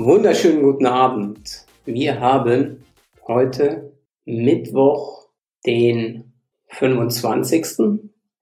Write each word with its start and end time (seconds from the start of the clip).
Wunderschönen 0.00 0.62
guten 0.62 0.86
Abend. 0.86 1.66
Wir 1.84 2.20
haben 2.20 2.84
heute 3.26 3.98
Mittwoch, 4.26 5.26
den 5.66 6.34
25. 6.68 7.66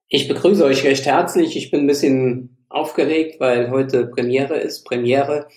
Ich 0.07 0.27
begrüße 0.27 0.63
euch 0.63 0.83
recht 0.83 1.07
herzlich. 1.07 1.57
Ich 1.57 1.71
bin 1.71 1.79
ein 1.79 1.87
bisschen 1.87 2.63
aufgeregt, 2.69 3.39
weil 3.39 3.71
heute 3.71 4.05
Premiere 4.05 4.57
ist. 4.57 4.83
Premiere. 4.83 5.47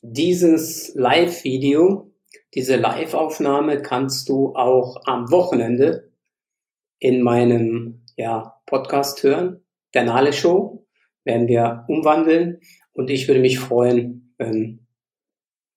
Dieses 0.00 0.94
Live-Video, 0.94 2.10
diese 2.54 2.76
Live-Aufnahme 2.76 3.82
kannst 3.82 4.30
du 4.30 4.54
auch 4.54 5.02
am 5.04 5.30
Wochenende 5.30 6.10
in 6.98 7.20
meinem 7.20 8.00
ja, 8.16 8.54
Podcast 8.64 9.22
hören. 9.22 9.62
Der 9.92 10.04
Nale 10.04 10.32
Show 10.32 10.86
werden 11.24 11.48
wir 11.48 11.84
umwandeln 11.86 12.62
und 12.94 13.10
ich 13.10 13.28
würde 13.28 13.42
mich 13.42 13.58
freuen, 13.58 14.32
wenn 14.38 14.79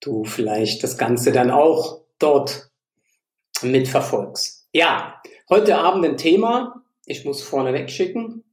du 0.00 0.24
vielleicht 0.24 0.82
das 0.82 0.98
Ganze 0.98 1.32
dann 1.32 1.50
auch 1.50 2.02
dort 2.18 2.70
mitverfolgst. 3.62 4.68
Ja, 4.72 5.20
heute 5.48 5.78
Abend 5.78 6.04
ein 6.04 6.16
Thema. 6.16 6.82
Ich 7.06 7.24
muss 7.24 7.42
vorneweg 7.42 7.90
schicken. 7.90 8.44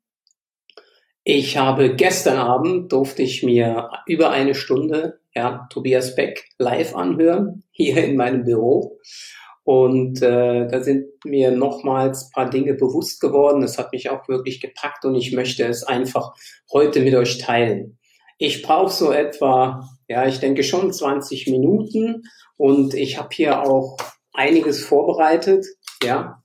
Ich 1.23 1.57
habe 1.57 1.95
gestern 1.95 2.37
Abend 2.37 2.91
durfte 2.91 3.21
ich 3.21 3.43
mir 3.43 3.89
über 4.07 4.31
eine 4.31 4.55
Stunde 4.55 5.21
ja, 5.33 5.67
Tobias 5.69 6.15
Beck 6.15 6.49
live 6.57 6.95
anhören, 6.95 7.63
hier 7.71 8.03
in 8.03 8.15
meinem 8.15 8.43
Büro. 8.43 8.99
Und 9.63 10.21
äh, 10.21 10.67
da 10.67 10.81
sind 10.81 11.05
mir 11.23 11.51
nochmals 11.51 12.31
paar 12.31 12.49
Dinge 12.49 12.73
bewusst 12.73 13.21
geworden. 13.21 13.61
Das 13.61 13.77
hat 13.77 13.91
mich 13.91 14.09
auch 14.09 14.27
wirklich 14.27 14.59
gepackt 14.59 15.05
und 15.05 15.15
ich 15.15 15.31
möchte 15.33 15.65
es 15.65 15.83
einfach 15.83 16.33
heute 16.73 17.01
mit 17.01 17.13
euch 17.13 17.37
teilen. 17.37 17.99
Ich 18.43 18.63
brauche 18.63 18.91
so 18.91 19.11
etwa, 19.11 19.87
ja, 20.07 20.25
ich 20.25 20.39
denke 20.39 20.63
schon 20.63 20.91
20 20.91 21.45
Minuten 21.45 22.23
und 22.57 22.95
ich 22.95 23.19
habe 23.19 23.29
hier 23.31 23.61
auch 23.61 23.97
einiges 24.33 24.83
vorbereitet, 24.83 25.67
ja, 26.01 26.41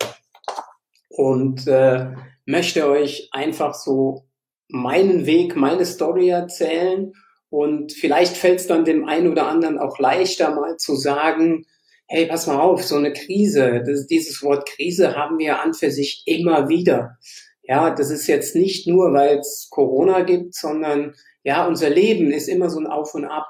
und 1.09 1.67
äh, 1.67 2.13
möchte 2.45 2.87
euch 2.87 3.31
einfach 3.33 3.73
so 3.73 4.27
meinen 4.69 5.25
Weg, 5.25 5.57
meine 5.57 5.87
Story 5.87 6.29
erzählen 6.29 7.15
und 7.49 7.95
vielleicht 7.95 8.37
fällt 8.37 8.61
es 8.61 8.67
dann 8.67 8.85
dem 8.85 9.09
einen 9.09 9.33
oder 9.33 9.47
anderen 9.47 9.79
auch 9.79 9.99
leichter 9.99 10.55
mal 10.55 10.77
zu 10.77 10.97
sagen, 10.97 11.65
hey, 12.09 12.27
pass 12.27 12.47
mal 12.47 12.61
auf, 12.61 12.85
so 12.85 12.97
eine 12.97 13.15
Krise, 13.15 13.83
das, 13.87 14.07
dieses 14.07 14.43
Wort 14.43 14.69
Krise 14.69 15.17
haben 15.17 15.39
wir 15.39 15.63
an 15.63 15.73
für 15.73 15.91
sich 15.91 16.25
immer 16.27 16.69
wieder. 16.69 17.17
Ja, 17.63 17.89
das 17.89 18.11
ist 18.11 18.27
jetzt 18.27 18.55
nicht 18.55 18.87
nur, 18.87 19.15
weil 19.15 19.39
es 19.39 19.69
Corona 19.71 20.21
gibt, 20.25 20.55
sondern 20.55 21.15
ja, 21.47 21.65
unser 21.65 21.89
Leben 21.91 22.33
ist 22.33 22.49
immer 22.49 22.69
so 22.71 22.81
ein 22.81 22.89
Auf 22.89 23.15
und 23.15 23.25
Ab. 23.25 23.47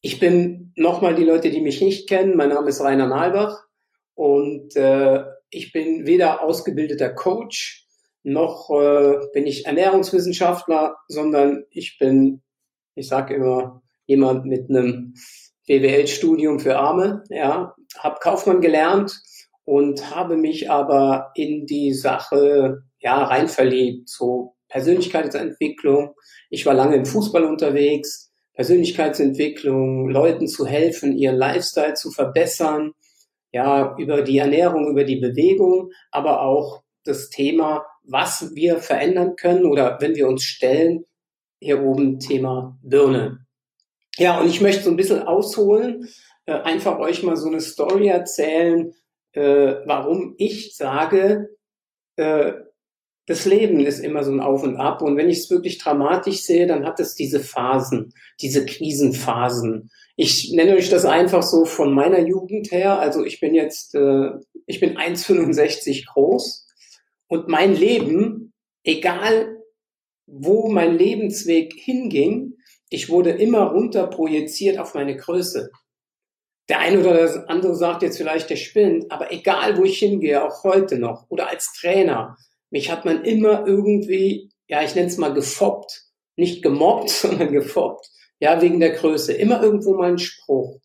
Ich 0.00 0.18
bin 0.18 0.72
nochmal 0.74 1.14
die 1.14 1.22
Leute, 1.22 1.48
die 1.50 1.60
mich 1.60 1.80
nicht 1.80 2.08
kennen. 2.08 2.36
Mein 2.36 2.48
Name 2.48 2.68
ist 2.68 2.80
Rainer 2.80 3.06
Nalbach 3.06 3.62
und 4.14 4.74
äh, 4.74 5.22
ich 5.48 5.70
bin 5.70 6.08
weder 6.08 6.42
ausgebildeter 6.42 7.10
Coach 7.10 7.86
noch 8.24 8.68
äh, 8.70 9.18
bin 9.32 9.46
ich 9.46 9.64
Ernährungswissenschaftler, 9.64 10.96
sondern 11.06 11.64
ich 11.70 11.98
bin, 12.00 12.42
ich 12.96 13.06
sage 13.06 13.34
immer, 13.34 13.80
jemand 14.06 14.46
mit 14.46 14.68
einem 14.68 15.14
BWL-Studium 15.68 16.58
für 16.58 16.78
Arme. 16.78 17.22
Ja, 17.28 17.76
habe 17.96 18.18
Kaufmann 18.20 18.60
gelernt 18.60 19.22
und 19.62 20.12
habe 20.12 20.36
mich 20.36 20.68
aber 20.68 21.30
in 21.36 21.64
die 21.66 21.92
Sache 21.92 22.82
ja 22.98 23.22
rein 23.22 23.46
verliebt, 23.46 24.08
so 24.08 24.53
Persönlichkeitsentwicklung. 24.68 26.14
Ich 26.50 26.66
war 26.66 26.74
lange 26.74 26.96
im 26.96 27.06
Fußball 27.06 27.44
unterwegs. 27.44 28.32
Persönlichkeitsentwicklung, 28.54 30.08
Leuten 30.08 30.46
zu 30.46 30.66
helfen, 30.66 31.16
ihren 31.16 31.36
Lifestyle 31.36 31.94
zu 31.94 32.10
verbessern. 32.10 32.92
Ja, 33.52 33.96
über 33.98 34.22
die 34.22 34.38
Ernährung, 34.38 34.90
über 34.90 35.04
die 35.04 35.20
Bewegung, 35.20 35.90
aber 36.10 36.42
auch 36.42 36.82
das 37.04 37.30
Thema, 37.30 37.84
was 38.02 38.54
wir 38.54 38.78
verändern 38.78 39.36
können 39.36 39.64
oder 39.64 39.98
wenn 40.00 40.16
wir 40.16 40.26
uns 40.26 40.42
stellen, 40.42 41.04
hier 41.60 41.82
oben 41.82 42.18
Thema 42.18 42.78
Birne. 42.82 43.46
Ja, 44.16 44.40
und 44.40 44.48
ich 44.48 44.60
möchte 44.60 44.82
so 44.82 44.90
ein 44.90 44.96
bisschen 44.96 45.22
ausholen, 45.22 46.08
äh, 46.46 46.52
einfach 46.52 46.98
euch 46.98 47.22
mal 47.22 47.36
so 47.36 47.48
eine 47.48 47.60
Story 47.60 48.08
erzählen, 48.08 48.92
äh, 49.32 49.74
warum 49.86 50.34
ich 50.38 50.76
sage, 50.76 51.48
äh, 52.16 52.52
das 53.26 53.46
Leben 53.46 53.80
ist 53.80 54.00
immer 54.00 54.22
so 54.22 54.32
ein 54.32 54.40
Auf 54.40 54.62
und 54.62 54.76
Ab. 54.76 55.00
Und 55.00 55.16
wenn 55.16 55.30
ich 55.30 55.38
es 55.38 55.50
wirklich 55.50 55.78
dramatisch 55.78 56.42
sehe, 56.42 56.66
dann 56.66 56.84
hat 56.84 57.00
es 57.00 57.14
diese 57.14 57.40
Phasen, 57.40 58.12
diese 58.40 58.66
Krisenphasen. 58.66 59.90
Ich 60.16 60.52
nenne 60.52 60.76
euch 60.76 60.90
das 60.90 61.04
einfach 61.04 61.42
so 61.42 61.64
von 61.64 61.92
meiner 61.92 62.20
Jugend 62.20 62.70
her. 62.70 62.98
Also 62.98 63.24
ich 63.24 63.40
bin 63.40 63.54
jetzt, 63.54 63.94
äh, 63.94 64.30
ich 64.66 64.80
bin 64.80 64.96
1,65 64.96 66.06
groß 66.12 66.66
und 67.28 67.48
mein 67.48 67.74
Leben, 67.74 68.52
egal 68.84 69.56
wo 70.26 70.68
mein 70.68 70.96
Lebensweg 70.96 71.74
hinging, 71.74 72.54
ich 72.90 73.08
wurde 73.08 73.30
immer 73.30 73.70
runter 73.70 74.06
projiziert 74.06 74.78
auf 74.78 74.94
meine 74.94 75.16
Größe. 75.16 75.70
Der 76.68 76.78
eine 76.78 77.00
oder 77.00 77.14
der 77.14 77.50
andere 77.50 77.74
sagt 77.74 78.02
jetzt 78.02 78.16
vielleicht, 78.16 78.48
der 78.48 78.56
spinnt, 78.56 79.10
aber 79.10 79.32
egal 79.32 79.76
wo 79.76 79.84
ich 79.84 79.98
hingehe, 79.98 80.42
auch 80.42 80.64
heute 80.64 80.98
noch 80.98 81.26
oder 81.28 81.48
als 81.48 81.72
Trainer, 81.78 82.36
mich 82.74 82.90
hat 82.90 83.04
man 83.04 83.24
immer 83.24 83.64
irgendwie, 83.68 84.50
ja, 84.66 84.82
ich 84.82 84.96
nenne 84.96 85.06
es 85.06 85.16
mal 85.16 85.32
gefoppt. 85.32 86.02
Nicht 86.34 86.60
gemobbt, 86.60 87.08
sondern 87.22 87.52
gefoppt. 87.52 88.10
Ja, 88.40 88.60
wegen 88.60 88.80
der 88.80 88.90
Größe. 88.90 89.32
Immer 89.32 89.62
irgendwo 89.62 89.94
mal 89.94 90.10
ein 90.10 90.18
Spruch. 90.18 90.80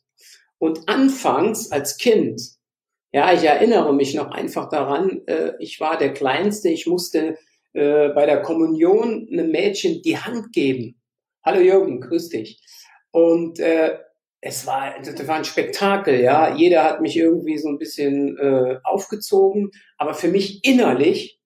Und 0.59 0.87
anfangs 0.87 1.71
als 1.71 1.97
Kind, 1.97 2.41
ja, 3.11 3.33
ich 3.33 3.43
erinnere 3.43 3.91
mich 3.91 4.13
noch 4.13 4.29
einfach 4.29 4.69
daran, 4.69 5.21
äh, 5.25 5.53
ich 5.57 5.79
war 5.79 5.97
der 5.97 6.13
Kleinste, 6.13 6.69
ich 6.69 6.85
musste 6.85 7.39
äh, 7.73 8.09
bei 8.09 8.27
der 8.27 8.43
Kommunion 8.43 9.27
einem 9.31 9.49
Mädchen 9.49 10.03
die 10.03 10.19
Hand 10.19 10.53
geben. 10.53 11.01
Hallo 11.43 11.59
Jürgen, 11.59 12.01
grüß 12.01 12.29
dich. 12.29 12.61
Und 13.09 13.59
äh, 13.59 13.97
es 14.41 14.67
war, 14.67 14.93
das 15.03 15.27
war 15.27 15.37
ein 15.37 15.45
Spektakel, 15.45 16.21
ja. 16.21 16.55
Jeder 16.55 16.83
hat 16.83 17.01
mich 17.01 17.17
irgendwie 17.17 17.57
so 17.57 17.67
ein 17.67 17.79
bisschen 17.79 18.37
äh, 18.37 18.77
aufgezogen, 18.83 19.71
aber 19.97 20.13
für 20.13 20.27
mich 20.27 20.63
innerlich 20.63 21.38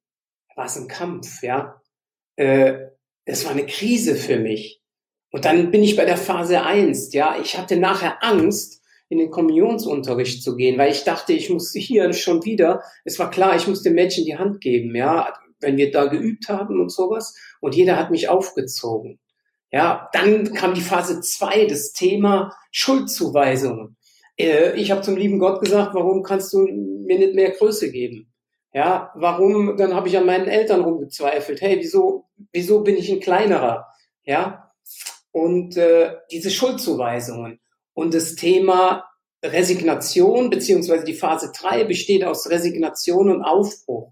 war 0.55 0.65
es 0.65 0.77
ein 0.77 0.87
Kampf, 0.87 1.43
ja. 1.43 1.81
Äh, 2.35 2.87
es 3.25 3.45
war 3.45 3.51
eine 3.51 3.65
Krise 3.65 4.15
für 4.15 4.37
mich. 4.37 4.81
Und 5.31 5.45
dann 5.45 5.71
bin 5.71 5.83
ich 5.83 5.95
bei 5.95 6.05
der 6.05 6.17
Phase 6.17 6.63
eins, 6.63 7.13
ja. 7.13 7.37
Ich 7.41 7.57
hatte 7.57 7.77
nachher 7.77 8.23
Angst, 8.23 8.83
in 9.13 9.19
den 9.19 9.29
Kommunionsunterricht 9.29 10.41
zu 10.41 10.55
gehen, 10.55 10.77
weil 10.77 10.91
ich 10.91 11.03
dachte, 11.03 11.33
ich 11.33 11.49
muss 11.49 11.71
hier 11.71 12.11
schon 12.13 12.43
wieder, 12.45 12.81
es 13.05 13.19
war 13.19 13.29
klar, 13.29 13.55
ich 13.55 13.67
muss 13.67 13.83
dem 13.83 13.93
Mädchen 13.93 14.25
die 14.25 14.37
Hand 14.37 14.59
geben, 14.59 14.95
ja, 14.95 15.31
wenn 15.59 15.77
wir 15.77 15.91
da 15.91 16.05
geübt 16.05 16.49
haben 16.49 16.81
und 16.81 16.91
sowas. 16.91 17.35
Und 17.61 17.75
jeder 17.75 17.97
hat 17.97 18.11
mich 18.11 18.27
aufgezogen. 18.27 19.19
Ja, 19.71 20.09
dann 20.13 20.53
kam 20.53 20.73
die 20.73 20.81
Phase 20.81 21.21
zwei, 21.21 21.65
das 21.65 21.93
Thema 21.93 22.55
Schuldzuweisungen. 22.71 23.97
Äh, 24.37 24.79
ich 24.79 24.91
habe 24.91 25.01
zum 25.01 25.15
lieben 25.15 25.39
Gott 25.39 25.61
gesagt, 25.61 25.93
warum 25.93 26.23
kannst 26.23 26.51
du 26.53 26.59
mir 26.59 27.19
nicht 27.19 27.35
mehr 27.35 27.51
Größe 27.51 27.91
geben? 27.91 28.32
Ja, 28.73 29.11
warum? 29.15 29.77
Dann 29.77 29.93
habe 29.93 30.07
ich 30.07 30.17
an 30.17 30.25
meinen 30.25 30.47
Eltern 30.47 30.81
rumgezweifelt. 30.81 31.61
Hey, 31.61 31.77
wieso, 31.79 32.25
wieso 32.51 32.81
bin 32.81 32.97
ich 32.97 33.11
ein 33.11 33.19
kleinerer? 33.19 33.87
Ja, 34.23 34.71
und 35.31 35.77
äh, 35.77 36.15
diese 36.31 36.51
Schuldzuweisungen 36.51 37.59
und 37.93 38.13
das 38.13 38.35
Thema 38.35 39.03
Resignation 39.43 40.49
beziehungsweise 40.49 41.03
die 41.03 41.15
Phase 41.15 41.51
drei 41.59 41.83
besteht 41.83 42.23
aus 42.23 42.49
Resignation 42.49 43.29
und 43.29 43.43
Aufbruch. 43.43 44.11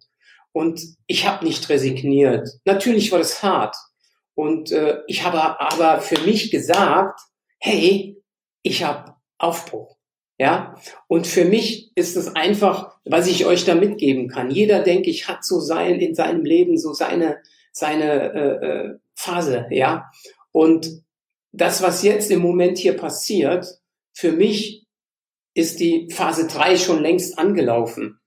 Und 0.52 0.82
ich 1.08 1.26
habe 1.28 1.46
nicht 1.46 1.70
resigniert. 1.70 2.50
Natürlich 2.66 3.12
war 3.12 3.20
das 3.20 3.42
hart. 3.42 3.76
Und 4.34 4.72
äh, 4.72 5.00
ich 5.08 5.24
habe 5.24 5.62
aber 5.62 6.02
für 6.02 6.20
mich 6.22 6.52
gesagt, 6.52 7.20
hey, 7.60 8.22
ich 8.64 8.84
habe 8.84 9.16
Aufbruch. 9.38 9.96
Ja, 10.42 10.74
und 11.08 11.28
für 11.28 11.46
mich 11.46 11.92
ist 11.94 12.18
es 12.18 12.36
einfach, 12.36 12.98
was 13.06 13.28
ich 13.28 13.46
euch 13.46 13.64
da 13.64 13.76
mitgeben 13.76 14.28
kann. 14.28 14.50
Jeder, 14.50 14.82
denke 14.82 15.12
ich, 15.12 15.28
hat 15.28 15.46
so 15.46 15.60
sein 15.60 16.00
in 16.00 16.16
seinem 16.16 16.44
Leben 16.44 16.80
so 16.80 16.94
seine 16.94 17.38
seine 17.72 18.34
äh, 18.34 18.66
äh, 18.66 19.00
Phase, 19.14 19.68
ja. 19.70 20.10
Und 20.52 21.04
das, 21.52 21.84
was 21.84 22.02
jetzt 22.02 22.32
im 22.32 22.40
Moment 22.40 22.80
hier 22.80 22.98
passiert, 22.98 23.68
für 24.14 24.32
mich 24.32 24.88
ist 25.54 25.80
die 25.80 26.10
Phase 26.10 26.48
drei 26.48 26.76
schon 26.76 27.04
längst 27.04 27.38
angelaufen, 27.38 28.20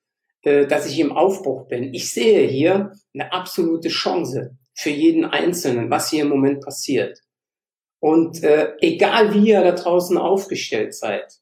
äh, 0.42 0.68
dass 0.68 0.86
ich 0.86 1.00
im 1.00 1.10
Aufbruch 1.10 1.66
bin. 1.66 1.92
Ich 1.94 2.12
sehe 2.12 2.46
hier 2.46 2.92
eine 3.12 3.32
absolute 3.32 3.88
Chance 3.88 4.56
für 4.72 4.90
jeden 4.90 5.24
Einzelnen, 5.24 5.90
was 5.90 6.10
hier 6.10 6.22
im 6.22 6.28
Moment 6.28 6.62
passiert. 6.62 7.18
Und 7.98 8.44
äh, 8.44 8.76
egal 8.78 9.34
wie 9.34 9.48
ihr 9.48 9.62
da 9.62 9.72
draußen 9.72 10.16
aufgestellt 10.16 10.94
seid, 10.94 11.40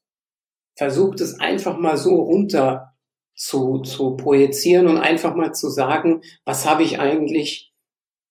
versucht 0.75 1.21
es 1.21 1.39
einfach 1.39 1.77
mal 1.77 1.97
so 1.97 2.15
runter 2.15 2.93
zu, 3.35 3.79
zu 3.79 4.15
projizieren 4.15 4.87
und 4.87 4.97
einfach 4.97 5.35
mal 5.35 5.53
zu 5.53 5.69
sagen, 5.69 6.21
was 6.45 6.67
habe 6.67 6.83
ich 6.83 6.99
eigentlich, 6.99 7.73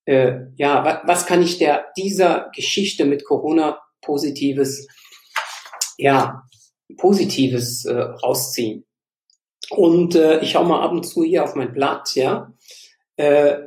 äh, 0.05 0.41
ja, 0.55 0.83
was, 0.85 0.99
was 1.05 1.25
kann 1.25 1.41
ich 1.41 1.57
der 1.57 1.85
dieser 1.97 2.51
Geschichte 2.55 3.05
mit 3.05 3.25
Corona 3.25 3.79
Positives 4.01 4.87
ja, 5.97 6.43
Positives 6.97 7.85
äh, 7.85 7.93
rausziehen. 7.93 8.85
Und 9.69 10.15
äh, 10.15 10.39
ich 10.41 10.55
hau 10.55 10.63
mal 10.63 10.81
ab 10.81 10.91
und 10.91 11.03
zu 11.03 11.23
hier 11.23 11.43
auf 11.43 11.55
mein 11.55 11.73
Blatt, 11.73 12.15
ja. 12.15 12.51
Äh, 13.15 13.59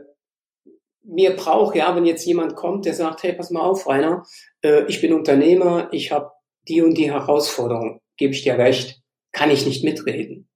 mir 1.03 1.37
braucht, 1.37 1.77
ja, 1.77 1.95
wenn 1.95 2.05
jetzt 2.05 2.27
jemand 2.27 2.57
kommt, 2.57 2.85
der 2.85 2.95
sagt, 2.95 3.23
hey, 3.23 3.33
pass 3.33 3.51
mal 3.51 3.63
auf, 3.63 3.89
Rainer, 3.89 4.25
äh, 4.63 4.85
ich 4.87 5.01
bin 5.01 5.13
Unternehmer, 5.13 5.89
ich 5.93 6.13
habe 6.13 6.33
die 6.69 6.83
und 6.83 6.95
die 6.95 7.11
Herausforderung, 7.11 8.01
gebe 8.17 8.33
ich 8.33 8.43
dir 8.43 8.59
recht, 8.59 9.01
kann 9.33 9.51
ich 9.51 9.67
nicht 9.67 9.85
mitreden. 9.85 10.49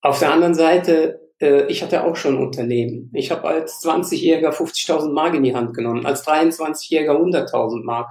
Auf 0.00 0.18
der 0.18 0.32
anderen 0.32 0.54
Seite, 0.54 1.20
äh, 1.40 1.66
ich 1.66 1.82
hatte 1.82 2.04
auch 2.04 2.16
schon 2.16 2.38
Unternehmen. 2.38 3.10
Ich 3.14 3.30
habe 3.30 3.48
als 3.48 3.82
20-Jähriger 3.82 4.50
50.000 4.50 5.12
Mark 5.12 5.34
in 5.34 5.42
die 5.42 5.54
Hand 5.54 5.74
genommen, 5.74 6.06
als 6.06 6.26
23-Jähriger 6.26 7.16
100.000 7.16 7.84
Mark. 7.84 8.08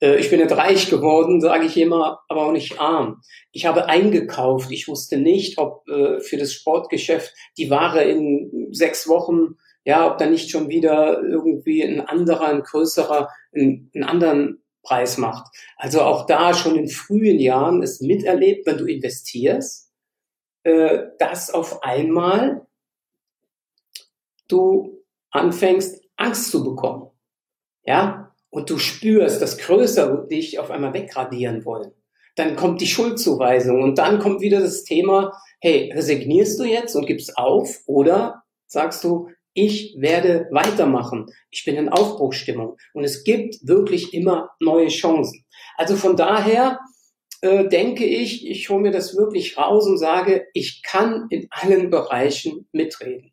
Äh, 0.00 0.16
ich 0.16 0.30
bin 0.30 0.40
nicht 0.40 0.52
reich 0.52 0.90
geworden, 0.90 1.40
sage 1.40 1.66
ich 1.66 1.76
immer, 1.76 2.20
aber 2.28 2.46
auch 2.46 2.52
nicht 2.52 2.80
arm. 2.80 3.22
Ich 3.52 3.66
habe 3.66 3.86
eingekauft. 3.86 4.70
Ich 4.70 4.88
wusste 4.88 5.16
nicht, 5.16 5.58
ob 5.58 5.88
äh, 5.88 6.20
für 6.20 6.36
das 6.36 6.52
Sportgeschäft 6.52 7.32
die 7.56 7.70
Ware 7.70 8.02
in 8.04 8.68
sechs 8.72 9.08
Wochen, 9.08 9.56
ja, 9.84 10.10
ob 10.10 10.18
da 10.18 10.26
nicht 10.26 10.50
schon 10.50 10.68
wieder 10.68 11.20
irgendwie 11.22 11.82
ein 11.82 12.00
anderer, 12.00 12.48
ein 12.48 12.62
größerer, 12.62 13.28
ein, 13.54 13.90
einen 13.94 14.04
anderen 14.04 14.61
Preis 14.82 15.18
macht. 15.18 15.54
Also 15.76 16.02
auch 16.02 16.26
da 16.26 16.54
schon 16.54 16.76
in 16.76 16.88
frühen 16.88 17.38
Jahren 17.38 17.82
es 17.82 18.00
miterlebt, 18.00 18.66
wenn 18.66 18.78
du 18.78 18.86
investierst, 18.86 19.90
äh, 20.64 21.04
dass 21.18 21.50
auf 21.50 21.82
einmal 21.82 22.66
du 24.48 25.02
anfängst, 25.30 26.02
Angst 26.16 26.50
zu 26.50 26.62
bekommen. 26.62 27.10
Ja, 27.84 28.32
und 28.50 28.68
du 28.68 28.78
spürst, 28.78 29.40
dass 29.40 29.58
Größere 29.58 30.28
dich 30.28 30.58
auf 30.58 30.70
einmal 30.70 30.92
wegradieren 30.92 31.64
wollen. 31.64 31.92
Dann 32.36 32.54
kommt 32.54 32.80
die 32.80 32.86
Schuldzuweisung 32.86 33.82
und 33.82 33.98
dann 33.98 34.18
kommt 34.18 34.40
wieder 34.40 34.60
das 34.60 34.84
Thema, 34.84 35.32
hey, 35.60 35.90
resignierst 35.92 36.60
du 36.60 36.64
jetzt 36.64 36.94
und 36.94 37.06
gibst 37.06 37.36
auf 37.36 37.80
oder 37.86 38.42
sagst 38.66 39.04
du, 39.04 39.30
ich 39.54 39.96
werde 39.98 40.48
weitermachen. 40.50 41.26
Ich 41.50 41.64
bin 41.64 41.76
in 41.76 41.88
Aufbruchstimmung 41.88 42.76
und 42.94 43.04
es 43.04 43.24
gibt 43.24 43.66
wirklich 43.66 44.14
immer 44.14 44.50
neue 44.60 44.88
Chancen. 44.88 45.44
Also 45.76 45.96
von 45.96 46.16
daher 46.16 46.78
äh, 47.42 47.68
denke 47.68 48.04
ich, 48.04 48.48
ich 48.48 48.68
hole 48.70 48.80
mir 48.80 48.92
das 48.92 49.16
wirklich 49.16 49.58
raus 49.58 49.86
und 49.86 49.98
sage, 49.98 50.46
ich 50.54 50.82
kann 50.82 51.26
in 51.30 51.48
allen 51.50 51.90
Bereichen 51.90 52.68
mitreden. 52.72 53.32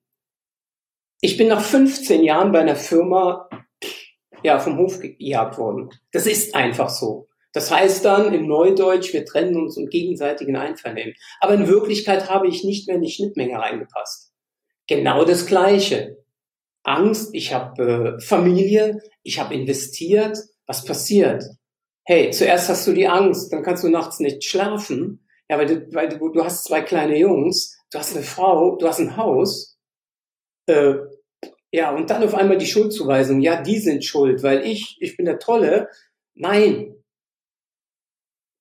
Ich 1.21 1.37
bin 1.37 1.47
nach 1.47 1.61
15 1.61 2.23
Jahren 2.23 2.51
bei 2.51 2.59
einer 2.59 2.75
Firma 2.75 3.49
ja, 4.43 4.59
vom 4.59 4.77
Hof 4.77 4.99
gejagt 4.99 5.57
worden. 5.57 5.89
Das 6.11 6.25
ist 6.25 6.55
einfach 6.55 6.89
so. 6.89 7.27
Das 7.51 7.71
heißt 7.71 8.05
dann 8.05 8.33
im 8.33 8.47
Neudeutsch, 8.47 9.11
wir 9.11 9.25
trennen 9.25 9.57
uns 9.57 9.75
im 9.75 9.89
gegenseitigen 9.89 10.55
Einvernehmen. 10.55 11.15
Aber 11.39 11.55
in 11.55 11.67
Wirklichkeit 11.67 12.29
habe 12.29 12.47
ich 12.47 12.63
nicht 12.63 12.87
mehr 12.87 12.97
in 12.97 13.01
die 13.01 13.11
Schnittmenge 13.11 13.57
reingepasst. 13.57 14.28
Genau 14.89 15.23
das 15.23 15.45
Gleiche. 15.45 16.17
Angst, 16.81 17.29
ich 17.33 17.53
habe 17.53 18.17
äh, 18.17 18.21
Familie, 18.21 18.99
ich 19.21 19.39
habe 19.39 19.53
investiert. 19.53 20.35
Was 20.65 20.83
passiert? 20.83 21.43
Hey, 22.05 22.31
zuerst 22.31 22.69
hast 22.69 22.87
du 22.87 22.93
die 22.93 23.07
Angst, 23.07 23.53
dann 23.53 23.61
kannst 23.61 23.83
du 23.83 23.89
nachts 23.89 24.19
nicht 24.19 24.43
schlafen. 24.43 25.27
Ja, 25.47 25.59
weil 25.59 25.67
du, 25.67 25.93
weil 25.93 26.09
du, 26.09 26.29
du 26.29 26.43
hast 26.43 26.63
zwei 26.63 26.81
kleine 26.81 27.19
Jungs, 27.19 27.77
du 27.91 27.99
hast 27.99 28.15
eine 28.15 28.25
Frau, 28.25 28.77
du 28.77 28.87
hast 28.87 28.99
ein 28.99 29.15
Haus. 29.15 29.77
Äh, 30.65 30.95
ja, 31.71 31.95
und 31.95 32.09
dann 32.09 32.23
auf 32.23 32.33
einmal 32.33 32.57
die 32.57 32.65
Schuldzuweisung. 32.65 33.41
Ja, 33.41 33.61
die 33.61 33.77
sind 33.77 34.03
schuld, 34.03 34.41
weil 34.41 34.65
ich, 34.65 34.97
ich 35.01 35.15
bin 35.17 35.27
der 35.27 35.37
Tolle. 35.37 35.89
Nein. 36.33 36.95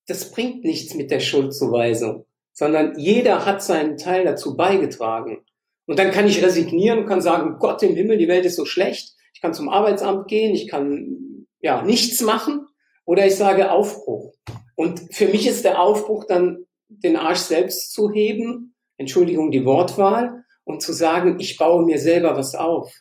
Das 0.05 0.29
bringt 0.29 0.63
nichts 0.63 0.93
mit 0.93 1.09
der 1.09 1.21
Schuldzuweisung, 1.21 2.27
sondern 2.53 2.99
jeder 2.99 3.47
hat 3.47 3.63
seinen 3.63 3.97
Teil 3.97 4.25
dazu 4.25 4.55
beigetragen. 4.55 5.43
Und 5.89 5.97
dann 5.97 6.11
kann 6.11 6.27
ich 6.27 6.43
resignieren 6.43 6.99
und 6.99 7.07
kann 7.07 7.19
sagen, 7.19 7.57
Gott 7.57 7.81
im 7.81 7.95
Himmel, 7.95 8.19
die 8.19 8.27
Welt 8.27 8.45
ist 8.45 8.57
so 8.57 8.65
schlecht. 8.65 9.15
Ich 9.33 9.41
kann 9.41 9.55
zum 9.55 9.69
Arbeitsamt 9.69 10.27
gehen, 10.27 10.53
ich 10.53 10.67
kann, 10.67 11.47
ja, 11.61 11.81
nichts 11.81 12.21
machen. 12.21 12.67
Oder 13.05 13.25
ich 13.25 13.35
sage 13.35 13.71
Aufbruch. 13.71 14.35
Und 14.75 15.11
für 15.11 15.27
mich 15.27 15.47
ist 15.47 15.65
der 15.65 15.81
Aufbruch 15.81 16.25
dann, 16.25 16.67
den 16.89 17.15
Arsch 17.15 17.39
selbst 17.39 17.91
zu 17.91 18.11
heben. 18.11 18.75
Entschuldigung, 18.97 19.49
die 19.49 19.65
Wortwahl 19.65 20.45
und 20.63 20.83
zu 20.83 20.93
sagen, 20.93 21.39
ich 21.39 21.57
baue 21.57 21.83
mir 21.83 21.97
selber 21.97 22.37
was 22.37 22.53
auf. 22.53 22.93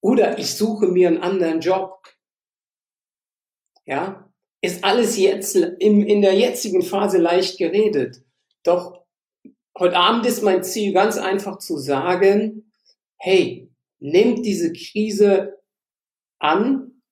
Oder 0.00 0.38
ich 0.38 0.54
suche 0.54 0.86
mir 0.86 1.08
einen 1.08 1.18
anderen 1.18 1.60
Job. 1.60 2.02
Ja, 3.84 4.32
ist 4.62 4.84
alles 4.84 5.18
jetzt 5.18 5.54
im, 5.54 6.02
in 6.02 6.22
der 6.22 6.34
jetzigen 6.34 6.80
Phase 6.80 7.18
leicht 7.18 7.58
geredet. 7.58 8.22
Doch 8.62 9.01
heute 9.78 9.96
Abend 9.96 10.26
ist 10.26 10.42
mein 10.42 10.62
Ziel 10.64 10.92
ganz 10.92 11.18
einfach 11.18 11.58
zu 11.58 11.78
sagen, 11.78 12.72
hey, 13.16 13.70
nehmt 13.98 14.44
diese 14.44 14.72
Krise 14.72 15.58
an 16.38 17.02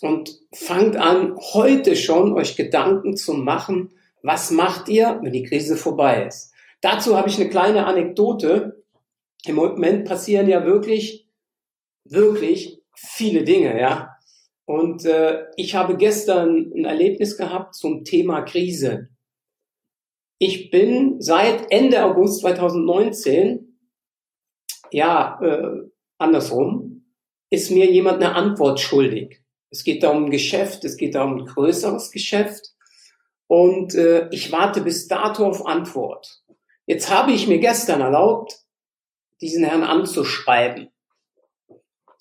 und 0.00 0.38
fangt 0.54 0.96
an, 0.96 1.36
heute 1.36 1.96
schon 1.96 2.32
euch 2.32 2.56
Gedanken 2.56 3.16
zu 3.16 3.34
machen, 3.34 3.92
was 4.22 4.50
macht 4.50 4.88
ihr, 4.88 5.18
wenn 5.22 5.32
die 5.32 5.44
Krise 5.44 5.76
vorbei 5.76 6.26
ist. 6.26 6.52
Dazu 6.80 7.16
habe 7.16 7.28
ich 7.28 7.38
eine 7.38 7.50
kleine 7.50 7.86
Anekdote 7.86 8.80
im 9.46 9.56
Moment 9.56 10.04
passieren 10.04 10.48
ja 10.48 10.64
wirklich, 10.64 11.26
wirklich 12.04 12.82
viele 12.94 13.44
Dinge, 13.44 13.80
ja. 13.80 14.16
Und 14.66 15.04
äh, 15.04 15.46
ich 15.56 15.74
habe 15.74 15.96
gestern 15.96 16.72
ein 16.74 16.84
Erlebnis 16.84 17.36
gehabt 17.36 17.74
zum 17.74 18.04
Thema 18.04 18.42
Krise. 18.42 19.08
Ich 20.42 20.70
bin 20.70 21.20
seit 21.20 21.70
Ende 21.70 22.02
August 22.02 22.40
2019, 22.40 23.76
ja, 24.90 25.38
äh, 25.42 25.82
andersrum, 26.16 27.04
ist 27.50 27.70
mir 27.70 27.90
jemand 27.90 28.22
eine 28.22 28.34
Antwort 28.34 28.80
schuldig. 28.80 29.44
Es 29.68 29.84
geht 29.84 30.02
da 30.02 30.08
um 30.08 30.24
ein 30.24 30.30
Geschäft, 30.30 30.82
es 30.84 30.96
geht 30.96 31.14
da 31.14 31.24
um 31.24 31.40
ein 31.40 31.44
größeres 31.44 32.10
Geschäft. 32.10 32.68
Und 33.48 33.94
äh, 33.94 34.30
ich 34.30 34.50
warte 34.50 34.80
bis 34.80 35.08
dato 35.08 35.46
auf 35.46 35.66
Antwort. 35.66 36.42
Jetzt 36.86 37.10
habe 37.10 37.32
ich 37.32 37.46
mir 37.46 37.58
gestern 37.58 38.00
erlaubt, 38.00 38.60
diesen 39.42 39.62
Herrn 39.62 39.82
anzuschreiben. 39.82 40.88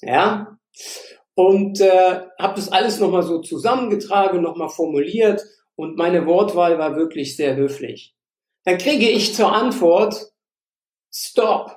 Ja, 0.01 0.60
und 1.36 1.79
äh, 1.79 2.22
habe 2.38 2.55
das 2.55 2.70
alles 2.70 3.00
nochmal 3.00 3.24
so 3.24 3.39
zusammengetragen, 3.39 4.41
nochmal 4.41 4.70
formuliert 4.70 5.41
und 5.79 5.95
meine 5.95 6.25
Wortwahl 6.25 6.77
war 6.77 6.98
wirklich 6.98 7.38
sehr 7.38 7.55
höflich. 7.55 8.13
Dann 8.65 8.77
kriege 8.77 9.09
ich 9.09 9.33
zur 9.33 9.53
Antwort, 9.53 10.33
Stop, 11.09 11.74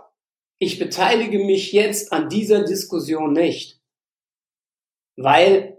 ich 0.59 0.81
beteilige 0.81 1.39
mich 1.39 1.71
jetzt 1.71 2.13
an 2.13 2.29
dieser 2.29 2.65
Diskussion 2.65 3.33
nicht, 3.33 3.81
weil 5.17 5.79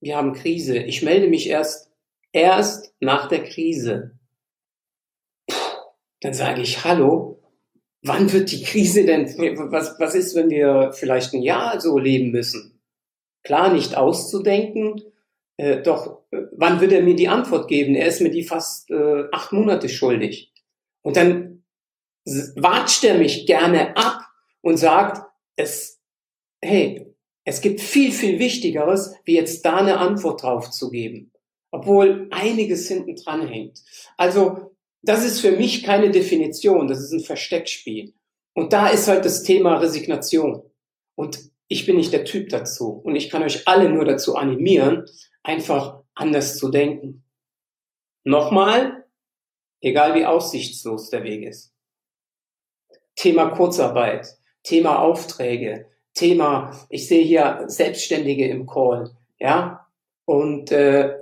wir 0.00 0.16
haben 0.16 0.32
Krise. 0.32 0.78
Ich 0.78 1.02
melde 1.02 1.28
mich 1.28 1.50
erst, 1.50 1.92
erst 2.32 2.94
nach 2.98 3.28
der 3.28 3.44
Krise. 3.44 4.18
Puh, 5.46 5.54
dann 6.22 6.32
sage 6.32 6.62
ich, 6.62 6.82
hallo, 6.82 7.42
wann 8.00 8.32
wird 8.32 8.50
die 8.52 8.62
Krise 8.62 9.04
denn, 9.04 9.26
was, 9.70 10.00
was 10.00 10.14
ist, 10.14 10.34
wenn 10.34 10.48
wir 10.48 10.94
vielleicht 10.94 11.34
ein 11.34 11.42
Jahr 11.42 11.78
so 11.78 11.98
leben 11.98 12.30
müssen? 12.30 12.80
Klar, 13.42 13.70
nicht 13.70 13.98
auszudenken, 13.98 15.02
äh, 15.60 15.82
doch 15.82 16.22
äh, 16.30 16.46
wann 16.52 16.80
wird 16.80 16.92
er 16.92 17.02
mir 17.02 17.14
die 17.14 17.28
Antwort 17.28 17.68
geben? 17.68 17.94
Er 17.94 18.06
ist 18.06 18.22
mir 18.22 18.30
die 18.30 18.44
fast 18.44 18.90
äh, 18.90 19.24
acht 19.30 19.52
Monate 19.52 19.90
schuldig. 19.90 20.52
Und 21.02 21.16
dann 21.16 21.64
watscht 22.56 23.04
er 23.04 23.18
mich 23.18 23.46
gerne 23.46 23.96
ab 23.96 24.22
und 24.62 24.78
sagt, 24.78 25.22
es, 25.56 26.00
hey, 26.62 27.14
es 27.44 27.60
gibt 27.60 27.80
viel, 27.80 28.12
viel 28.12 28.38
Wichtigeres, 28.38 29.14
wie 29.24 29.34
jetzt 29.34 29.64
da 29.64 29.76
eine 29.76 29.98
Antwort 29.98 30.42
drauf 30.42 30.70
zu 30.70 30.90
geben. 30.90 31.32
Obwohl 31.70 32.28
einiges 32.30 32.88
hinten 32.88 33.16
dran 33.16 33.46
hängt. 33.46 33.82
Also 34.16 34.74
das 35.02 35.24
ist 35.24 35.40
für 35.40 35.52
mich 35.52 35.82
keine 35.82 36.10
Definition, 36.10 36.88
das 36.88 37.00
ist 37.00 37.12
ein 37.12 37.20
Versteckspiel. 37.20 38.14
Und 38.54 38.72
da 38.72 38.88
ist 38.88 39.08
halt 39.08 39.24
das 39.24 39.42
Thema 39.42 39.78
Resignation. 39.78 40.62
Und 41.16 41.38
ich 41.68 41.86
bin 41.86 41.96
nicht 41.96 42.12
der 42.12 42.24
Typ 42.24 42.48
dazu. 42.48 43.00
Und 43.04 43.16
ich 43.16 43.30
kann 43.30 43.42
euch 43.42 43.68
alle 43.68 43.88
nur 43.88 44.04
dazu 44.04 44.36
animieren, 44.36 45.04
einfach 45.42 46.02
anders 46.14 46.58
zu 46.58 46.70
denken. 46.70 47.24
Nochmal, 48.24 49.06
egal 49.80 50.14
wie 50.14 50.26
aussichtslos 50.26 51.10
der 51.10 51.22
Weg 51.24 51.44
ist. 51.44 51.74
Thema 53.16 53.50
Kurzarbeit, 53.50 54.38
Thema 54.62 54.98
Aufträge, 54.98 55.86
Thema, 56.14 56.76
ich 56.88 57.08
sehe 57.08 57.24
hier 57.24 57.64
Selbstständige 57.66 58.48
im 58.48 58.66
Call, 58.66 59.16
ja, 59.38 59.86
und, 60.24 60.70
äh, 60.70 61.16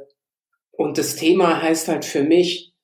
und 0.73 0.99
das 0.99 1.17
Thema 1.17 1.63
heißt 1.63 1.89
halt 1.89 2.05
für 2.05 2.23
mich, 2.23 2.75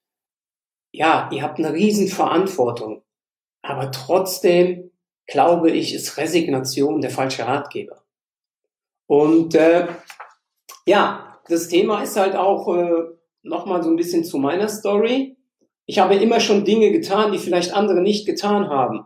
ja, 0.92 1.28
ihr 1.32 1.42
habt 1.42 1.58
eine 1.58 1.72
Riesenverantwortung. 1.72 3.02
Aber 3.62 3.90
trotzdem 3.90 4.90
glaube 5.26 5.70
ich, 5.70 5.94
ist 5.94 6.16
Resignation 6.16 7.00
der 7.00 7.10
falsche 7.10 7.46
Ratgeber. 7.46 8.04
Und 9.06 9.54
äh, 9.54 9.88
ja, 10.86 11.38
das 11.48 11.68
Thema 11.68 12.02
ist 12.02 12.16
halt 12.16 12.36
auch, 12.36 12.74
äh, 12.74 13.14
nochmal 13.44 13.82
so 13.82 13.90
ein 13.90 13.96
bisschen 13.96 14.24
zu 14.24 14.38
meiner 14.38 14.68
Story. 14.68 15.36
Ich 15.86 15.98
habe 15.98 16.16
immer 16.16 16.40
schon 16.40 16.64
Dinge 16.64 16.90
getan, 16.90 17.32
die 17.32 17.38
vielleicht 17.38 17.74
andere 17.74 18.00
nicht 18.00 18.26
getan 18.26 18.68
haben. 18.68 19.04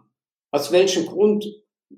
Aus 0.50 0.72
welchem 0.72 1.06
Grund? 1.06 1.44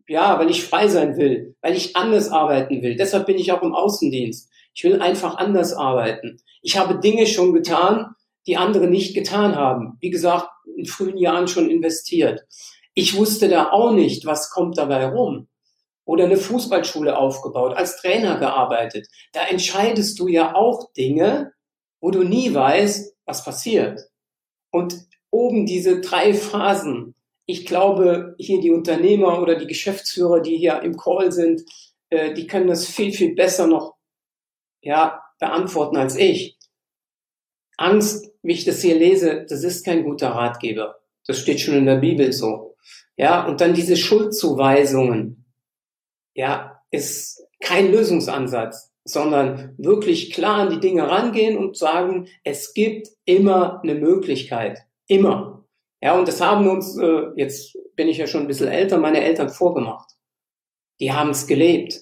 Ja, 0.07 0.39
weil 0.39 0.51
ich 0.51 0.65
frei 0.65 0.89
sein 0.89 1.17
will, 1.17 1.57
weil 1.61 1.77
ich 1.77 1.97
anders 1.97 2.31
arbeiten 2.31 2.83
will. 2.83 2.97
Deshalb 2.97 3.27
bin 3.27 3.37
ich 3.37 3.53
auch 3.53 3.63
im 3.63 3.75
Außendienst. 3.75 4.51
Ich 4.75 4.85
will 4.85 5.01
einfach 5.01 5.37
anders 5.37 5.75
arbeiten. 5.75 6.41
Ich 6.63 6.79
habe 6.79 6.99
Dinge 7.01 7.27
schon 7.27 7.53
getan, 7.53 8.15
die 8.47 8.57
andere 8.57 8.87
nicht 8.87 9.15
getan 9.15 9.57
haben. 9.57 9.99
Wie 10.01 10.11
gesagt, 10.11 10.49
in 10.77 10.87
frühen 10.87 11.19
Jahren 11.19 11.49
schon 11.49 11.69
investiert. 11.69 12.47
Ich 12.95 13.17
wusste 13.17 13.49
da 13.49 13.71
auch 13.71 13.93
nicht, 13.93 14.27
was 14.27 14.51
kommt 14.51 14.79
dabei 14.79 15.07
rum. 15.09 15.49
Oder 16.11 16.25
eine 16.25 16.38
Fußballschule 16.38 17.17
aufgebaut, 17.17 17.76
als 17.76 18.00
Trainer 18.00 18.37
gearbeitet. 18.40 19.07
Da 19.33 19.47
entscheidest 19.47 20.19
du 20.19 20.26
ja 20.26 20.57
auch 20.57 20.93
Dinge, 20.93 21.52
wo 22.00 22.11
du 22.11 22.25
nie 22.25 22.52
weißt, 22.52 23.14
was 23.26 23.45
passiert. 23.45 24.00
Und 24.73 25.07
oben 25.31 25.67
diese 25.67 26.00
drei 26.00 26.35
Phasen. 26.35 27.14
Ich 27.47 27.64
glaube, 27.64 28.35
hier 28.40 28.61
die 28.61 28.73
Unternehmer 28.73 29.40
oder 29.40 29.55
die 29.55 29.69
Geschäftsführer, 29.69 30.40
die 30.40 30.57
hier 30.57 30.83
im 30.83 30.97
Call 30.97 31.31
sind, 31.31 31.62
äh, 32.09 32.35
die 32.35 32.49
können 32.49 32.67
das 32.67 32.87
viel, 32.87 33.12
viel 33.12 33.37
besser 33.37 33.69
noch 33.69 33.95
ja, 34.81 35.23
beantworten 35.38 35.97
als 35.97 36.17
ich. 36.17 36.59
Angst, 37.76 38.33
wie 38.43 38.55
ich 38.55 38.64
das 38.64 38.83
hier 38.83 38.97
lese, 38.97 39.47
das 39.49 39.62
ist 39.62 39.85
kein 39.85 40.02
guter 40.02 40.31
Ratgeber. 40.31 40.97
Das 41.25 41.38
steht 41.38 41.61
schon 41.61 41.76
in 41.76 41.87
der 41.87 41.99
Bibel 41.99 42.33
so. 42.33 42.75
Ja, 43.17 43.47
und 43.47 43.61
dann 43.61 43.75
diese 43.75 43.97
Schuldzuweisungen. 43.97 45.40
Ja, 46.41 46.81
ist 46.91 47.47
kein 47.63 47.93
Lösungsansatz, 47.93 48.95
sondern 49.05 49.75
wirklich 49.77 50.33
klar 50.33 50.61
an 50.61 50.71
die 50.71 50.81
Dinge 50.81 51.07
rangehen 51.07 51.59
und 51.59 51.77
sagen, 51.77 52.29
es 52.45 52.73
gibt 52.73 53.09
immer 53.27 53.83
eine 53.83 53.95
Möglichkeit. 53.95 54.79
Immer. 55.07 55.67
Ja, 56.01 56.19
und 56.19 56.27
das 56.27 56.41
haben 56.41 56.67
uns, 56.67 56.97
äh, 56.97 57.25
jetzt 57.37 57.77
bin 57.95 58.09
ich 58.09 58.17
ja 58.17 58.27
schon 58.27 58.41
ein 58.41 58.47
bisschen 58.47 58.69
älter, 58.69 58.97
meine 58.97 59.23
Eltern 59.23 59.51
vorgemacht. 59.51 60.13
Die 60.99 61.13
haben 61.13 61.29
es 61.29 61.47
gelebt. 61.47 62.01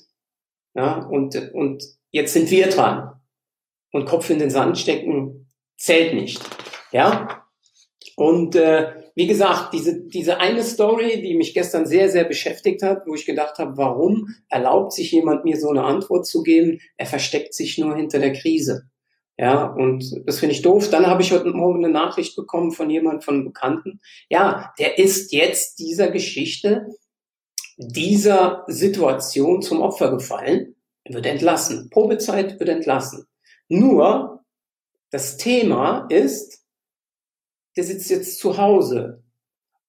Ja, 0.75 1.05
und, 1.07 1.53
und 1.53 1.83
jetzt 2.13 2.33
sind 2.33 2.49
wir 2.53 2.69
dran. 2.69 3.21
Und 3.91 4.05
Kopf 4.05 4.31
in 4.31 4.39
den 4.39 4.51
Sand 4.51 4.79
stecken 4.79 5.49
zählt 5.77 6.15
nicht. 6.15 6.41
Ja? 6.93 7.45
Und 8.15 8.55
äh, 8.55 9.08
wie 9.19 9.27
gesagt, 9.27 9.75
diese, 9.75 10.01
diese 10.01 10.39
eine 10.39 10.63
Story, 10.63 11.21
die 11.21 11.35
mich 11.35 11.53
gestern 11.53 11.87
sehr, 11.87 12.09
sehr 12.09 12.23
beschäftigt 12.23 12.85
hat, 12.85 13.05
wo 13.05 13.17
ich 13.17 13.27
gedacht 13.27 13.59
habe, 13.59 13.77
warum 13.77 14.29
erlaubt 14.49 14.93
sich 14.93 15.11
jemand 15.11 15.45
mir 15.45 15.59
so 15.59 15.71
eine 15.71 15.83
Antwort 15.83 16.25
zu 16.25 16.45
geben? 16.45 16.79
Er 16.97 17.07
versteckt 17.07 17.53
sich 17.53 17.79
nur 17.79 17.97
hinter 17.97 18.21
der 18.21 18.33
Krise. 18.33 18.89
Ja, 19.37 19.65
und 19.65 20.05
das 20.25 20.39
finde 20.39 20.55
ich 20.55 20.63
doof. 20.63 20.89
Dann 20.91 21.09
habe 21.09 21.23
ich 21.23 21.33
heute 21.33 21.49
Morgen 21.51 21.85
eine 21.85 21.93
Nachricht 21.93 22.37
bekommen 22.37 22.71
von 22.71 22.91
jemand, 22.91 23.25
von 23.25 23.35
einem 23.35 23.47
Bekannten. 23.47 24.01
Ja, 24.31 24.73
der 24.79 25.01
ist 25.01 25.33
jetzt 25.33 25.81
dieser 25.81 26.13
Geschichte, 26.13 26.87
dieser 27.77 28.63
Situation 28.69 29.63
zum 29.63 29.81
Opfer 29.81 30.13
gefallen 30.13 30.77
wird 31.09 31.27
entlassen. 31.27 31.91
Probezeit 31.91 32.61
wird 32.61 32.69
entlassen. 32.69 33.27
Nur, 33.67 34.45
das 35.11 35.39
Thema 35.39 36.07
ist, 36.09 36.58
der 37.79 37.85
sitzt 37.85 38.11
jetzt 38.11 38.41
zu 38.41 38.59
Hause. 38.59 39.23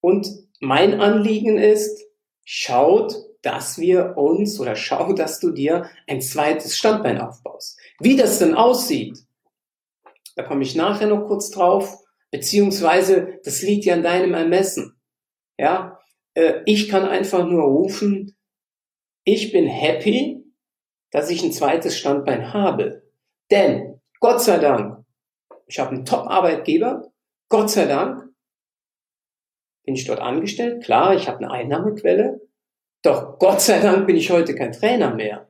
Und 0.00 0.28
mein 0.60 1.00
Anliegen 1.00 1.58
ist, 1.58 2.00
schaut, 2.44 3.16
dass 3.42 3.78
wir 3.78 4.16
uns 4.16 4.60
oder 4.60 4.76
schau, 4.76 5.12
dass 5.12 5.40
du 5.40 5.50
dir 5.50 5.90
ein 6.06 6.20
zweites 6.20 6.78
Standbein 6.78 7.20
aufbaust. 7.20 7.80
Wie 7.98 8.14
das 8.14 8.38
denn 8.38 8.54
aussieht, 8.54 9.18
da 10.36 10.44
komme 10.44 10.62
ich 10.62 10.76
nachher 10.76 11.08
noch 11.08 11.26
kurz 11.26 11.50
drauf, 11.50 11.98
beziehungsweise 12.30 13.40
das 13.42 13.60
liegt 13.62 13.84
ja 13.86 13.94
an 13.94 14.04
deinem 14.04 14.34
Ermessen. 14.34 14.94
Ja, 15.58 15.98
äh, 16.34 16.60
ich 16.66 16.88
kann 16.88 17.08
einfach 17.08 17.44
nur 17.44 17.64
rufen, 17.64 18.36
ich 19.24 19.50
bin 19.50 19.66
happy, 19.66 20.44
dass 21.10 21.28
ich 21.28 21.42
ein 21.42 21.52
zweites 21.52 21.98
Standbein 21.98 22.52
habe. 22.54 23.02
Denn, 23.50 24.00
Gott 24.20 24.40
sei 24.42 24.58
Dank, 24.58 25.04
ich 25.66 25.80
habe 25.80 25.90
einen 25.90 26.04
Top-Arbeitgeber, 26.04 27.09
Gott 27.50 27.68
sei 27.68 27.86
Dank 27.86 28.32
bin 29.84 29.96
ich 29.96 30.06
dort 30.06 30.20
angestellt, 30.20 30.84
klar, 30.84 31.14
ich 31.16 31.26
habe 31.28 31.38
eine 31.38 31.50
Einnahmequelle, 31.50 32.40
doch 33.02 33.38
Gott 33.38 33.60
sei 33.60 33.80
Dank 33.80 34.06
bin 34.06 34.16
ich 34.16 34.30
heute 34.30 34.54
kein 34.54 34.72
Trainer 34.72 35.14
mehr. 35.14 35.48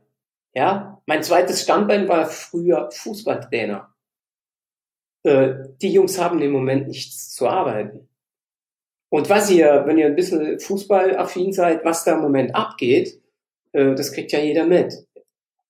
Ja, 0.54 1.02
mein 1.06 1.22
zweites 1.22 1.62
Standbein 1.62 2.08
war 2.08 2.26
früher 2.26 2.90
Fußballtrainer. 2.90 3.94
Äh, 5.24 5.54
die 5.82 5.92
Jungs 5.92 6.18
haben 6.18 6.40
im 6.40 6.52
Moment 6.52 6.88
nichts 6.88 7.34
zu 7.34 7.46
arbeiten. 7.46 8.08
Und 9.10 9.28
was 9.28 9.50
ihr, 9.50 9.82
wenn 9.86 9.98
ihr 9.98 10.06
ein 10.06 10.16
bisschen 10.16 10.58
fußballaffin 10.58 11.52
seid, 11.52 11.84
was 11.84 12.04
da 12.04 12.14
im 12.14 12.22
Moment 12.22 12.54
abgeht, 12.54 13.20
äh, 13.72 13.94
das 13.94 14.12
kriegt 14.12 14.32
ja 14.32 14.38
jeder 14.38 14.64
mit. 14.64 15.06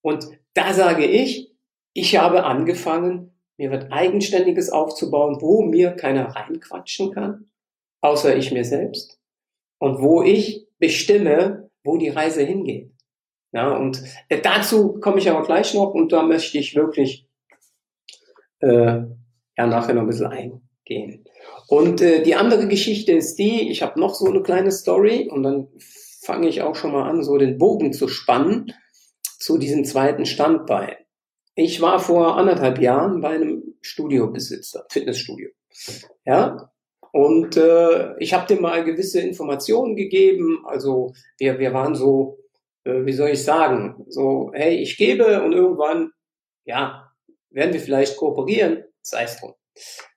Und 0.01 0.29
da 0.53 0.73
sage 0.73 1.05
ich, 1.05 1.51
ich 1.93 2.15
habe 2.15 2.45
angefangen, 2.45 3.30
mir 3.61 3.69
was 3.69 3.91
Eigenständiges 3.91 4.71
aufzubauen, 4.71 5.37
wo 5.39 5.61
mir 5.61 5.91
keiner 5.91 6.35
reinquatschen 6.35 7.11
kann, 7.13 7.51
außer 8.01 8.35
ich 8.35 8.51
mir 8.51 8.65
selbst. 8.65 9.19
Und 9.77 10.01
wo 10.01 10.23
ich 10.23 10.67
bestimme, 10.79 11.69
wo 11.83 11.97
die 11.97 12.09
Reise 12.09 12.41
hingeht. 12.41 12.91
Ja, 13.51 13.75
und 13.75 14.01
äh, 14.29 14.41
dazu 14.41 14.99
komme 14.99 15.19
ich 15.19 15.29
aber 15.29 15.45
gleich 15.45 15.75
noch 15.75 15.93
und 15.93 16.11
da 16.11 16.23
möchte 16.23 16.57
ich 16.57 16.75
wirklich 16.75 17.27
äh, 18.59 19.01
ja 19.57 19.67
nachher 19.67 19.93
noch 19.93 20.01
ein 20.01 20.07
bisschen 20.07 20.27
eingehen. 20.27 21.25
Und 21.67 22.01
äh, 22.01 22.23
die 22.23 22.35
andere 22.35 22.67
Geschichte 22.67 23.11
ist 23.11 23.35
die, 23.35 23.69
ich 23.69 23.83
habe 23.83 23.99
noch 23.99 24.15
so 24.15 24.25
eine 24.25 24.41
kleine 24.41 24.71
Story 24.71 25.29
und 25.29 25.43
dann 25.43 25.67
fange 26.23 26.47
ich 26.47 26.63
auch 26.63 26.75
schon 26.75 26.93
mal 26.93 27.07
an, 27.07 27.23
so 27.23 27.37
den 27.37 27.59
Bogen 27.59 27.93
zu 27.93 28.07
spannen 28.07 28.73
zu 29.37 29.57
diesem 29.59 29.85
zweiten 29.85 30.25
Standbein. 30.25 30.95
Ich 31.55 31.81
war 31.81 31.99
vor 31.99 32.37
anderthalb 32.37 32.79
Jahren 32.79 33.21
bei 33.21 33.29
einem 33.29 33.75
Studiobesitzer, 33.81 34.85
Fitnessstudio. 34.89 35.49
Ja, 36.25 36.71
und 37.11 37.57
äh, 37.57 38.17
ich 38.19 38.33
habe 38.33 38.47
dem 38.47 38.61
mal 38.61 38.83
gewisse 38.83 39.19
Informationen 39.19 39.95
gegeben. 39.95 40.63
Also 40.65 41.13
wir, 41.37 41.59
wir 41.59 41.73
waren 41.73 41.95
so, 41.95 42.39
äh, 42.85 43.05
wie 43.05 43.13
soll 43.13 43.29
ich 43.29 43.43
sagen, 43.43 44.05
so, 44.07 44.51
hey, 44.53 44.77
ich 44.77 44.97
gebe 44.97 45.43
und 45.43 45.51
irgendwann, 45.51 46.11
ja, 46.63 47.11
werden 47.49 47.73
wir 47.73 47.81
vielleicht 47.81 48.17
kooperieren, 48.17 48.85
sei 49.01 49.23
es 49.23 49.37
drum. 49.37 49.53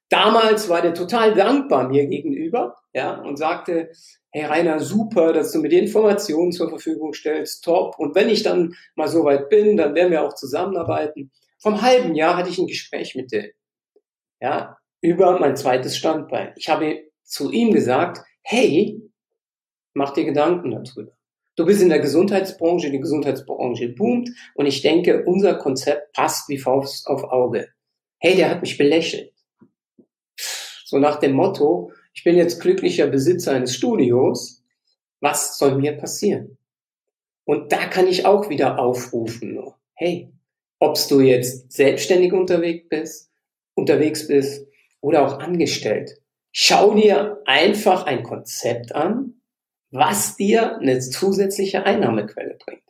Damals 0.08 0.68
war 0.68 0.82
der 0.82 0.94
total 0.94 1.34
dankbar 1.34 1.88
mir 1.88 2.06
gegenüber, 2.06 2.76
ja, 2.92 3.20
und 3.20 3.36
sagte, 3.36 3.90
hey 4.34 4.44
Rainer, 4.46 4.80
super, 4.80 5.32
dass 5.32 5.52
du 5.52 5.60
mir 5.60 5.68
die 5.68 5.78
Informationen 5.78 6.50
zur 6.50 6.68
Verfügung 6.68 7.14
stellst, 7.14 7.62
top. 7.64 7.96
Und 7.98 8.16
wenn 8.16 8.28
ich 8.28 8.42
dann 8.42 8.74
mal 8.96 9.06
so 9.06 9.24
weit 9.24 9.48
bin, 9.48 9.76
dann 9.76 9.94
werden 9.94 10.10
wir 10.10 10.24
auch 10.24 10.34
zusammenarbeiten. 10.34 11.30
Vom 11.60 11.80
halben 11.80 12.16
Jahr 12.16 12.36
hatte 12.36 12.50
ich 12.50 12.58
ein 12.58 12.66
Gespräch 12.66 13.14
mit 13.14 13.30
dem, 13.30 13.52
ja, 14.40 14.76
über 15.00 15.38
mein 15.38 15.56
zweites 15.56 15.96
Standbein. 15.96 16.52
Ich 16.56 16.68
habe 16.68 17.04
zu 17.22 17.52
ihm 17.52 17.72
gesagt, 17.72 18.26
hey, 18.42 19.00
mach 19.94 20.12
dir 20.12 20.24
Gedanken 20.24 20.72
darüber. 20.72 21.12
Du 21.54 21.64
bist 21.64 21.80
in 21.80 21.88
der 21.88 22.00
Gesundheitsbranche, 22.00 22.90
die 22.90 22.98
Gesundheitsbranche 22.98 23.90
boomt 23.90 24.30
und 24.56 24.66
ich 24.66 24.82
denke, 24.82 25.22
unser 25.24 25.54
Konzept 25.54 26.12
passt 26.12 26.48
wie 26.48 26.58
Faust 26.58 27.06
auf 27.06 27.22
Auge. 27.22 27.68
Hey, 28.18 28.34
der 28.34 28.50
hat 28.50 28.62
mich 28.62 28.76
belächelt. 28.76 29.32
So 30.84 30.98
nach 30.98 31.20
dem 31.20 31.32
Motto, 31.34 31.92
ich 32.14 32.24
bin 32.24 32.36
jetzt 32.36 32.60
glücklicher 32.60 33.08
Besitzer 33.08 33.52
eines 33.52 33.74
Studios, 33.74 34.62
was 35.20 35.58
soll 35.58 35.76
mir 35.76 35.92
passieren? 35.92 36.56
Und 37.44 37.72
da 37.72 37.86
kann 37.86 38.06
ich 38.06 38.24
auch 38.24 38.48
wieder 38.48 38.78
aufrufen, 38.78 39.60
hey, 39.94 40.32
obst 40.78 41.10
du 41.10 41.20
jetzt 41.20 41.72
selbstständig 41.72 42.32
unterwegs 42.32 42.88
bist, 42.88 43.30
unterwegs 43.74 44.26
bist 44.28 44.66
oder 45.00 45.26
auch 45.26 45.40
angestellt, 45.40 46.20
schau 46.52 46.94
dir 46.94 47.42
einfach 47.44 48.06
ein 48.06 48.22
Konzept 48.22 48.94
an, 48.94 49.34
was 49.90 50.36
dir 50.36 50.78
eine 50.78 51.00
zusätzliche 51.00 51.84
Einnahmequelle 51.84 52.56
bringt. 52.64 52.82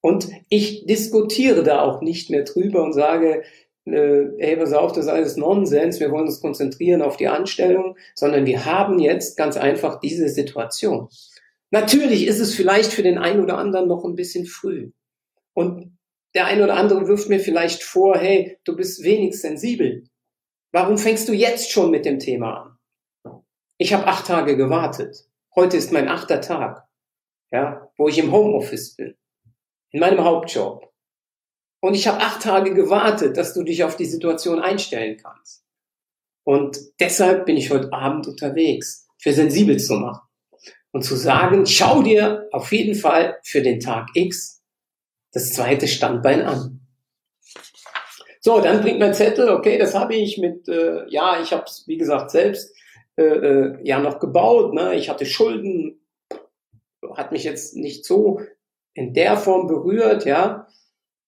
Und 0.00 0.30
ich 0.48 0.86
diskutiere 0.86 1.62
da 1.62 1.82
auch 1.82 2.00
nicht 2.00 2.30
mehr 2.30 2.44
drüber 2.44 2.82
und 2.82 2.94
sage, 2.94 3.42
äh, 3.92 4.30
hey, 4.38 4.56
pass 4.56 4.72
auf, 4.72 4.92
das 4.92 5.06
ist 5.06 5.10
alles 5.10 5.36
Nonsens, 5.36 6.00
wir 6.00 6.10
wollen 6.10 6.26
uns 6.26 6.40
konzentrieren 6.40 7.02
auf 7.02 7.16
die 7.16 7.28
Anstellung, 7.28 7.96
sondern 8.14 8.46
wir 8.46 8.64
haben 8.64 8.98
jetzt 8.98 9.36
ganz 9.36 9.56
einfach 9.56 10.00
diese 10.00 10.28
Situation. 10.28 11.08
Natürlich 11.70 12.26
ist 12.26 12.40
es 12.40 12.54
vielleicht 12.54 12.92
für 12.92 13.02
den 13.02 13.18
einen 13.18 13.40
oder 13.40 13.58
anderen 13.58 13.88
noch 13.88 14.04
ein 14.04 14.16
bisschen 14.16 14.46
früh. 14.46 14.90
Und 15.54 15.96
der 16.34 16.46
eine 16.46 16.64
oder 16.64 16.76
andere 16.76 17.06
wirft 17.06 17.28
mir 17.28 17.40
vielleicht 17.40 17.82
vor, 17.82 18.16
hey, 18.18 18.58
du 18.64 18.76
bist 18.76 19.02
wenig 19.02 19.40
sensibel. 19.40 20.04
Warum 20.72 20.98
fängst 20.98 21.28
du 21.28 21.32
jetzt 21.32 21.70
schon 21.70 21.90
mit 21.90 22.04
dem 22.04 22.18
Thema 22.18 22.78
an? 23.24 23.42
Ich 23.78 23.92
habe 23.94 24.06
acht 24.06 24.26
Tage 24.26 24.56
gewartet. 24.56 25.28
Heute 25.54 25.76
ist 25.76 25.92
mein 25.92 26.08
achter 26.08 26.40
Tag, 26.40 26.86
ja, 27.50 27.90
wo 27.96 28.08
ich 28.08 28.18
im 28.18 28.30
Homeoffice 28.30 28.94
bin, 28.94 29.16
in 29.90 30.00
meinem 30.00 30.22
Hauptjob. 30.22 30.89
Und 31.80 31.94
ich 31.94 32.06
habe 32.06 32.20
acht 32.20 32.42
Tage 32.42 32.74
gewartet, 32.74 33.36
dass 33.36 33.54
du 33.54 33.62
dich 33.62 33.84
auf 33.84 33.96
die 33.96 34.04
Situation 34.04 34.60
einstellen 34.60 35.16
kannst. 35.16 35.64
Und 36.44 36.78
deshalb 37.00 37.46
bin 37.46 37.56
ich 37.56 37.70
heute 37.70 37.92
Abend 37.92 38.26
unterwegs, 38.26 39.06
für 39.18 39.32
sensibel 39.32 39.78
zu 39.78 39.94
machen 39.94 40.26
und 40.92 41.02
zu 41.02 41.16
sagen, 41.16 41.66
schau 41.66 42.02
dir 42.02 42.48
auf 42.52 42.72
jeden 42.72 42.94
Fall 42.94 43.38
für 43.42 43.62
den 43.62 43.80
Tag 43.80 44.08
X 44.14 44.62
das 45.32 45.52
zweite 45.52 45.86
Standbein 45.86 46.42
an. 46.42 46.80
So, 48.40 48.60
dann 48.60 48.80
bringt 48.80 48.98
mein 48.98 49.14
Zettel, 49.14 49.50
okay, 49.50 49.76
das 49.76 49.94
habe 49.94 50.14
ich 50.14 50.38
mit, 50.38 50.66
äh, 50.68 51.06
ja, 51.08 51.40
ich 51.42 51.52
habe 51.52 51.64
es, 51.64 51.84
wie 51.86 51.98
gesagt, 51.98 52.30
selbst 52.30 52.74
äh, 53.16 53.22
äh, 53.22 53.78
ja 53.82 54.00
noch 54.00 54.18
gebaut, 54.18 54.72
ne? 54.72 54.94
ich 54.94 55.10
hatte 55.10 55.26
Schulden, 55.26 56.00
hat 57.14 57.32
mich 57.32 57.44
jetzt 57.44 57.76
nicht 57.76 58.06
so 58.06 58.40
in 58.94 59.12
der 59.12 59.36
Form 59.36 59.66
berührt, 59.66 60.24
ja, 60.24 60.66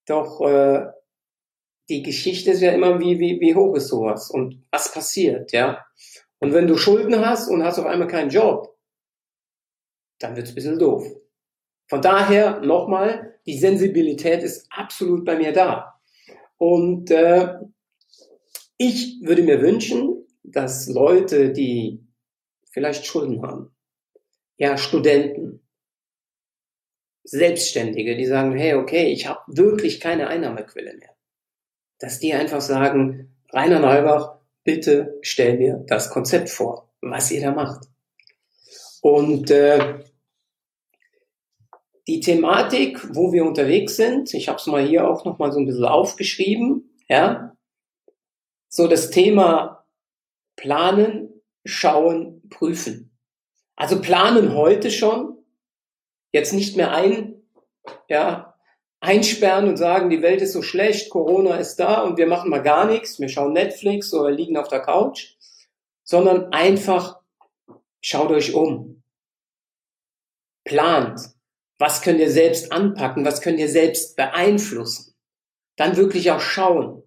doch 0.07 0.41
äh, 0.41 0.87
die 1.89 2.03
Geschichte 2.03 2.53
ist 2.53 2.61
ja 2.61 2.73
immer, 2.73 3.01
wie, 3.01 3.19
wie, 3.19 3.41
wie 3.41 3.55
hoch 3.55 3.75
ist 3.77 3.89
sowas 3.89 4.31
und 4.31 4.65
was 4.71 4.93
passiert, 4.93 5.53
ja. 5.53 5.85
Und 6.39 6.53
wenn 6.53 6.67
du 6.67 6.77
Schulden 6.77 7.25
hast 7.25 7.49
und 7.49 7.63
hast 7.63 7.79
auf 7.79 7.87
einmal 7.87 8.09
keinen 8.09 8.31
Job, 8.31 8.77
dann 10.19 10.37
wird's 10.37 10.51
ein 10.51 10.55
bisschen 10.55 10.79
doof. 10.79 11.05
Von 11.89 12.01
daher 12.01 12.61
nochmal, 12.61 13.39
die 13.47 13.59
Sensibilität 13.59 14.43
ist 14.43 14.67
absolut 14.71 15.25
bei 15.25 15.37
mir 15.37 15.53
da. 15.53 16.01
Und 16.57 17.11
äh, 17.11 17.59
ich 18.77 19.21
würde 19.23 19.43
mir 19.43 19.61
wünschen, 19.61 20.27
dass 20.43 20.89
Leute, 20.89 21.53
die 21.53 22.05
vielleicht 22.71 23.07
Schulden 23.07 23.43
haben, 23.43 23.75
ja, 24.57 24.77
Studenten, 24.77 25.61
Selbstständige, 27.25 28.17
die 28.17 28.27
sagen, 28.27 28.57
hey, 28.57 28.75
okay, 28.75 29.07
ich 29.13 29.29
habe 29.29 29.41
wirklich 29.47 30.01
keine 30.01 30.29
Einnahmequelle 30.29 30.95
mehr, 30.97 31.11
dass 31.99 32.19
die 32.19 32.35
einfach 32.35 32.61
sagen, 32.61 33.35
Rainer 33.51 33.79
Neubach, 33.79 34.39
bitte 34.65 35.19
stell 35.23 35.59
mir 35.59 35.85
das 35.87 36.11
Konzept 36.11 36.49
vor, 36.51 36.91
was 37.01 37.31
ihr 37.31 37.41
da 37.41 37.53
macht. 37.53 37.89
Und 39.01 39.51
äh, 39.51 40.01
die 42.07 42.21
Thematik, 42.21 43.15
wo 43.15 43.33
wir 43.33 43.45
unterwegs 43.45 43.97
sind, 43.97 44.35
ich 44.35 44.49
habe 44.49 44.59
es 44.59 44.67
mal 44.67 44.85
hier 44.85 45.09
auch 45.09 45.25
noch 45.25 45.39
mal 45.39 45.53
so 45.53 45.61
ein 45.61 45.67
bisschen 45.67 45.85
aufgeschrieben, 45.85 46.97
ja, 47.09 47.57
so 48.69 48.89
das 48.89 49.11
Thema 49.11 49.87
planen, 50.57 51.43
schauen, 51.65 52.43
prüfen. 52.49 53.17
Also 53.77 54.01
planen 54.01 54.55
heute 54.55 54.91
schon, 54.91 55.32
jetzt 56.33 56.53
nicht 56.53 56.77
mehr 56.77 56.93
ein, 56.93 57.43
ja, 58.09 58.55
einsperren 59.01 59.69
und 59.69 59.77
sagen, 59.77 60.11
die 60.11 60.23
Welt 60.23 60.43
ist 60.43 60.53
so 60.53 60.63
schlecht, 60.63 61.11
Corona 61.11 61.57
ist 61.57 61.77
da 61.77 62.03
und 62.03 62.17
wir 62.17 62.27
machen 62.27 62.51
mal 62.51 62.63
gar 62.63 62.87
nichts, 62.87 63.19
wir 63.21 63.29
schauen 63.29 63.53
Netflix 63.53 64.15
oder 64.15 64.31
liegen 64.31 64.57
auf 64.57 64.69
der 64.69 64.81
Couch, 64.81 65.35
sondern 66.05 66.53
einfach 66.53 67.21
schaut 68.01 68.31
euch 68.31 68.55
um. 68.55 69.03
Plant, 70.65 71.21
was 71.79 72.03
könnt 72.03 72.21
ihr 72.21 72.31
selbst 72.31 72.71
anpacken? 72.71 73.25
Was 73.25 73.41
könnt 73.41 73.59
ihr 73.59 73.69
selbst 73.69 74.17
beeinflussen? 74.17 75.15
Dann 75.77 75.97
wirklich 75.97 76.31
auch 76.31 76.41
schauen. 76.41 77.03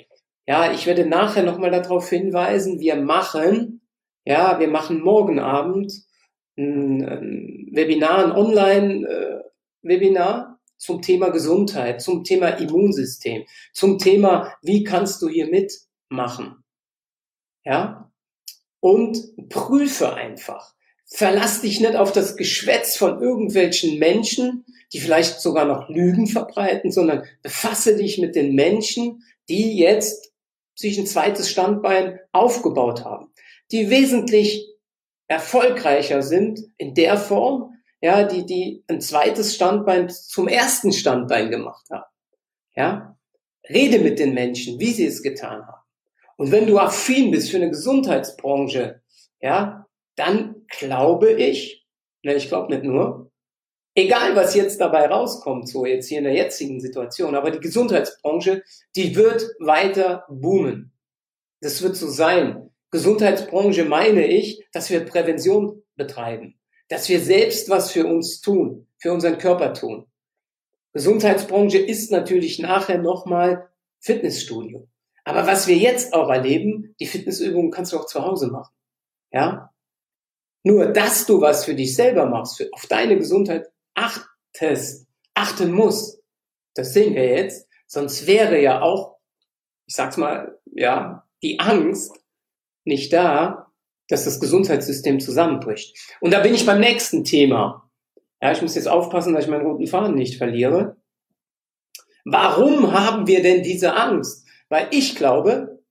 Ja, 0.46 0.74
ich 0.74 0.86
werde 0.86 1.06
nachher 1.06 1.44
nochmal 1.44 1.72
darauf 1.72 2.10
hinweisen, 2.10 2.80
wir 2.80 2.98
machen, 2.98 3.82
ja, 4.26 4.60
wir 4.60 4.68
machen 4.68 5.02
morgen 5.02 5.40
Abend 5.40 5.94
ein, 6.58 7.68
Webinar, 7.72 8.26
ein 8.26 8.32
Online-Webinar 8.32 10.60
zum 10.78 11.02
Thema 11.02 11.30
Gesundheit, 11.30 12.02
zum 12.02 12.24
Thema 12.24 12.50
Immunsystem, 12.50 13.46
zum 13.74 13.98
Thema, 13.98 14.54
wie 14.62 14.84
kannst 14.84 15.22
du 15.22 15.30
hier 15.30 15.48
mitmachen? 15.48 16.64
Ja? 17.64 18.12
Und 18.80 19.18
prüfe 19.50 20.14
einfach. 20.14 20.76
Verlass 21.08 21.62
dich 21.62 21.80
nicht 21.80 21.96
auf 21.96 22.12
das 22.12 22.36
Geschwätz 22.36 22.98
von 22.98 23.22
irgendwelchen 23.22 24.00
Menschen, 24.00 24.66
die 24.92 25.00
vielleicht 25.00 25.40
sogar 25.40 25.66
noch 25.66 25.88
Lügen 25.90 26.28
verbreiten, 26.28 26.92
sondern 26.92 27.24
befasse 27.42 27.96
dich 27.96 28.18
mit 28.18 28.36
den 28.36 28.56
Menschen, 28.56 29.24
die 29.50 29.78
jetzt 29.78 30.34
sich 30.74 30.98
ein 30.98 31.08
zweites 31.08 31.50
Standbein 31.50 32.20
aufgebaut 32.32 33.06
haben, 33.06 33.32
die 33.72 33.90
wesentlich 33.90 34.75
erfolgreicher 35.28 36.22
sind 36.22 36.60
in 36.78 36.94
der 36.94 37.18
Form, 37.18 37.74
ja, 38.02 38.24
die, 38.24 38.46
die 38.46 38.84
ein 38.88 39.02
zweites 39.02 39.56
Standbein 39.56 40.10
zum 40.10 40.48
ersten 40.48 40.92
Standbein 40.92 41.50
gemacht 41.50 41.86
haben. 41.90 42.06
Ja, 42.76 43.18
rede 43.70 44.00
mit 44.00 44.20
den 44.20 44.34
Menschen, 44.34 44.80
wie 44.80 44.92
sie 44.92 45.06
es 45.06 45.24
getan 45.24 45.66
haben. 45.66 45.82
Und 46.38 46.52
wenn 46.52 46.68
du 46.68 46.78
affin 46.78 47.32
bist 47.32 47.50
für 47.50 47.58
eine 47.58 47.70
Gesundheitsbranche, 47.70 49.02
ja, 49.40 49.88
dann 50.16 50.66
glaube 50.68 51.32
ich, 51.32 51.86
ne, 52.24 52.36
ich 52.36 52.50
glaube 52.50 52.74
nicht 52.74 52.84
nur, 52.84 53.32
egal 53.96 54.36
was 54.36 54.56
jetzt 54.56 54.82
dabei 54.82 55.08
rauskommt, 55.08 55.70
so 55.70 55.86
jetzt 55.86 56.08
hier 56.08 56.20
in 56.20 56.26
der 56.26 56.34
jetzigen 56.34 56.80
Situation, 56.80 57.36
aber 57.36 57.52
die 57.52 57.60
Gesundheitsbranche, 57.60 58.64
die 58.96 59.16
wird 59.16 59.50
weiter 59.60 60.26
boomen. 60.30 60.92
Das 61.62 61.82
wird 61.82 61.96
so 61.96 62.08
sein. 62.08 62.70
Gesundheitsbranche 62.96 63.84
meine 63.84 64.26
ich, 64.26 64.66
dass 64.72 64.90
wir 64.90 65.02
Prävention 65.02 65.84
betreiben, 65.98 66.58
dass 66.88 67.10
wir 67.10 67.20
selbst 67.20 67.70
was 67.70 67.92
für 67.92 68.06
uns 68.08 68.40
tun, 68.40 68.88
für 69.00 69.12
unseren 69.12 69.38
Körper 69.38 69.74
tun. 69.74 70.06
Gesundheitsbranche 70.94 71.78
ist 71.78 72.10
natürlich 72.10 72.58
nachher 72.58 72.98
nochmal 72.98 73.68
Fitnessstudio. 74.00 74.88
Aber 75.26 75.46
was 75.46 75.68
wir 75.68 75.76
jetzt 75.76 76.14
auch 76.14 76.30
erleben, 76.30 76.96
die 77.02 77.06
Fitnessübungen 77.06 77.70
kannst 77.70 77.92
du 77.92 78.00
auch 78.00 78.06
zu 78.06 78.24
Hause 78.24 78.48
machen. 78.48 78.74
Ja? 79.30 79.74
Nur, 80.64 80.86
dass 80.94 81.26
du 81.26 81.42
was 81.42 81.66
für 81.66 81.76
dich 81.76 81.98
selber 81.98 82.28
machst, 82.28 82.56
für, 82.56 82.70
auf 82.72 82.86
deine 82.86 83.18
Gesundheit 83.18 83.70
achtest, 83.94 85.06
achten 85.34 85.74
musst, 85.74 86.24
das 86.76 86.94
sehen 86.94 87.14
wir 87.14 87.28
jetzt, 87.28 87.68
sonst 87.88 88.26
wäre 88.26 88.62
ja 88.62 88.82
auch, 88.82 89.18
ich 89.86 89.96
sag's 89.96 90.16
mal, 90.16 90.58
ja, 90.72 91.28
die 91.44 91.60
Angst 91.60 92.18
nicht 92.86 93.12
da, 93.12 93.72
dass 94.08 94.26
das 94.26 94.40
Gesundheitssystem 94.40 95.20
zusammenbricht. 95.20 96.16
Und 96.22 96.32
da 96.32 96.40
bin 96.40 96.54
ich 96.54 96.66
beim 96.66 96.80
nächsten 96.80 97.24
Thema. 97.24 97.90
Ja, 98.42 98.52
ich 98.52 98.62
muss 98.62 98.76
jetzt 98.76 98.88
aufpassen, 98.88 99.34
dass 99.34 99.46
ich 99.46 99.50
meinen 99.50 99.66
roten 99.66 99.88
Faden 99.88 100.16
nicht 100.16 100.38
verliere. 100.38 100.98
Warum 102.24 102.92
haben 102.94 103.28
wir 103.28 103.42
denn 103.42 103.64
diese 103.64 103.96
Angst? 103.96 104.48
Weil 104.70 104.88
ich 104.92 105.16
glaube, 105.16 105.84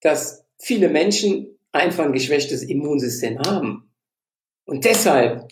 dass 0.00 0.46
viele 0.58 0.88
Menschen 0.88 1.58
einfach 1.72 2.04
ein 2.04 2.12
geschwächtes 2.12 2.62
Immunsystem 2.62 3.38
haben 3.38 3.92
und 4.64 4.84
deshalb 4.84 5.48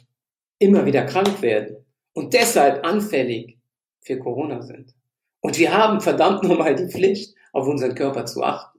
immer 0.59 0.87
wieder 0.87 1.05
krank 1.05 1.41
werden 1.43 1.85
und 2.13 2.35
deshalb 2.35 2.85
anfällig 2.85 3.59
für 4.01 4.19
Corona 4.19 4.63
sind. 4.63 4.95
Und 5.41 5.59
wir 5.59 5.77
haben 5.77 6.01
verdammt 6.01 6.43
nochmal 6.43 6.75
die 6.75 6.89
Pflicht, 6.89 7.37
auf 7.53 7.67
unseren 7.67 7.95
Körper 7.95 8.27
zu 8.27 8.43
achten. 8.43 8.78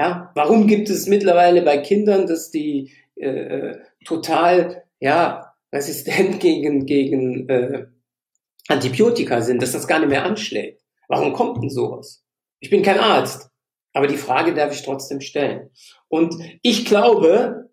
Ja, 0.00 0.32
warum 0.34 0.66
gibt 0.66 0.88
es 0.88 1.06
mittlerweile 1.06 1.60
bei 1.60 1.76
Kindern, 1.76 2.26
dass 2.26 2.50
die 2.50 2.90
äh, 3.16 3.76
total 4.06 4.84
ja 4.98 5.52
resistent 5.70 6.40
gegen 6.40 6.86
gegen 6.86 7.46
äh, 7.50 7.86
Antibiotika 8.68 9.42
sind, 9.42 9.60
dass 9.60 9.72
das 9.72 9.86
gar 9.86 9.98
nicht 9.98 10.08
mehr 10.08 10.24
anschlägt? 10.24 10.82
Warum 11.06 11.34
kommt 11.34 11.62
denn 11.62 11.68
sowas? 11.68 12.24
Ich 12.60 12.70
bin 12.70 12.82
kein 12.82 12.98
Arzt, 12.98 13.50
aber 13.92 14.06
die 14.06 14.16
Frage 14.16 14.54
darf 14.54 14.72
ich 14.72 14.82
trotzdem 14.82 15.20
stellen. 15.20 15.68
Und 16.08 16.34
ich 16.62 16.86
glaube, 16.86 17.68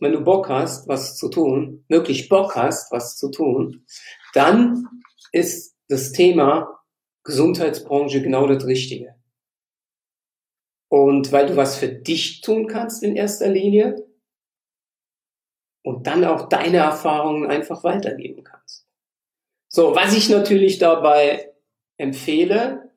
wenn 0.00 0.12
du 0.12 0.20
Bock 0.20 0.50
hast, 0.50 0.86
was 0.86 1.16
zu 1.16 1.30
tun, 1.30 1.82
wirklich 1.88 2.28
Bock 2.28 2.56
hast, 2.56 2.92
was 2.92 3.16
zu 3.16 3.30
tun, 3.30 3.86
dann 4.34 4.84
ist 5.32 5.74
das 5.88 6.12
Thema 6.12 6.78
Gesundheitsbranche 7.24 8.20
genau 8.20 8.46
das 8.46 8.66
Richtige. 8.66 9.17
Und 10.88 11.32
weil 11.32 11.46
du 11.46 11.56
was 11.56 11.76
für 11.76 11.88
dich 11.88 12.40
tun 12.40 12.66
kannst 12.66 13.02
in 13.02 13.16
erster 13.16 13.48
Linie 13.48 14.06
und 15.82 16.06
dann 16.06 16.24
auch 16.24 16.48
deine 16.48 16.78
Erfahrungen 16.78 17.46
einfach 17.50 17.84
weitergeben 17.84 18.44
kannst. 18.44 18.86
So, 19.68 19.94
was 19.94 20.16
ich 20.16 20.28
natürlich 20.30 20.78
dabei 20.78 21.52
empfehle 21.98 22.90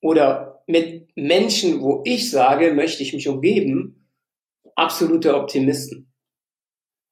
oder 0.00 0.62
mit 0.66 1.16
Menschen, 1.16 1.80
wo 1.80 2.02
ich 2.04 2.30
sage, 2.30 2.74
möchte 2.74 3.02
ich 3.02 3.12
mich 3.12 3.28
umgeben, 3.28 4.08
absolute 4.76 5.34
Optimisten. 5.34 6.12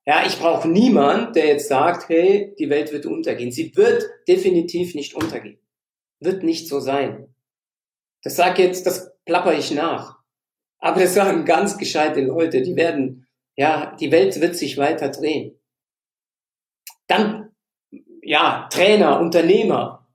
Ja, 0.07 0.27
ich 0.27 0.39
brauche 0.39 0.69
niemand, 0.69 1.37
der 1.37 1.47
jetzt 1.47 1.69
sagt, 1.69 2.09
hey, 2.09 2.55
die 2.59 2.71
Welt 2.71 2.93
wird 2.93 3.07
untergehen. 3.07 3.53
Sie 3.53 3.77
wird 3.77 4.05
definitiv 4.27 4.95
nicht 4.95 5.15
untergehen. 5.15 5.59
Wird 6.21 6.43
nicht 6.43 6.69
so 6.69 6.81
sein. 6.81 7.35
Das 8.23 8.37
sag 8.37 8.59
jetzt, 8.59 8.87
das 8.87 9.13
plapper 9.25 9.57
ich 9.57 9.71
nach. 9.71 10.20
Aber 10.81 11.01
das 11.01 11.15
sagen 11.15 11.45
ganz 11.45 11.79
gescheite 11.79 12.23
Leute, 12.23 12.63
die 12.63 12.75
werden, 12.75 13.27
ja, 13.57 13.95
die 13.97 14.11
Welt 14.11 14.41
wird 14.41 14.57
sich 14.57 14.79
weiter 14.79 15.11
drehen. 15.11 15.59
Dann, 17.07 17.51
ja, 18.23 18.69
Trainer, 18.73 19.21
Unternehmer. 19.21 20.09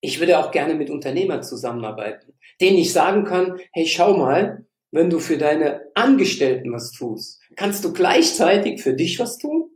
Ich 0.00 0.20
würde 0.20 0.38
auch 0.38 0.50
gerne 0.50 0.74
mit 0.74 0.90
Unternehmern 0.90 1.42
zusammenarbeiten, 1.42 2.34
denen 2.60 2.76
ich 2.76 2.92
sagen 2.92 3.24
kann, 3.24 3.58
hey, 3.72 3.86
schau 3.86 4.16
mal, 4.16 4.66
wenn 4.90 5.10
du 5.10 5.18
für 5.18 5.38
deine 5.38 5.90
Angestellten 5.94 6.72
was 6.72 6.92
tust, 6.92 7.40
kannst 7.56 7.84
du 7.84 7.92
gleichzeitig 7.92 8.82
für 8.82 8.94
dich 8.94 9.18
was 9.18 9.38
tun 9.38 9.70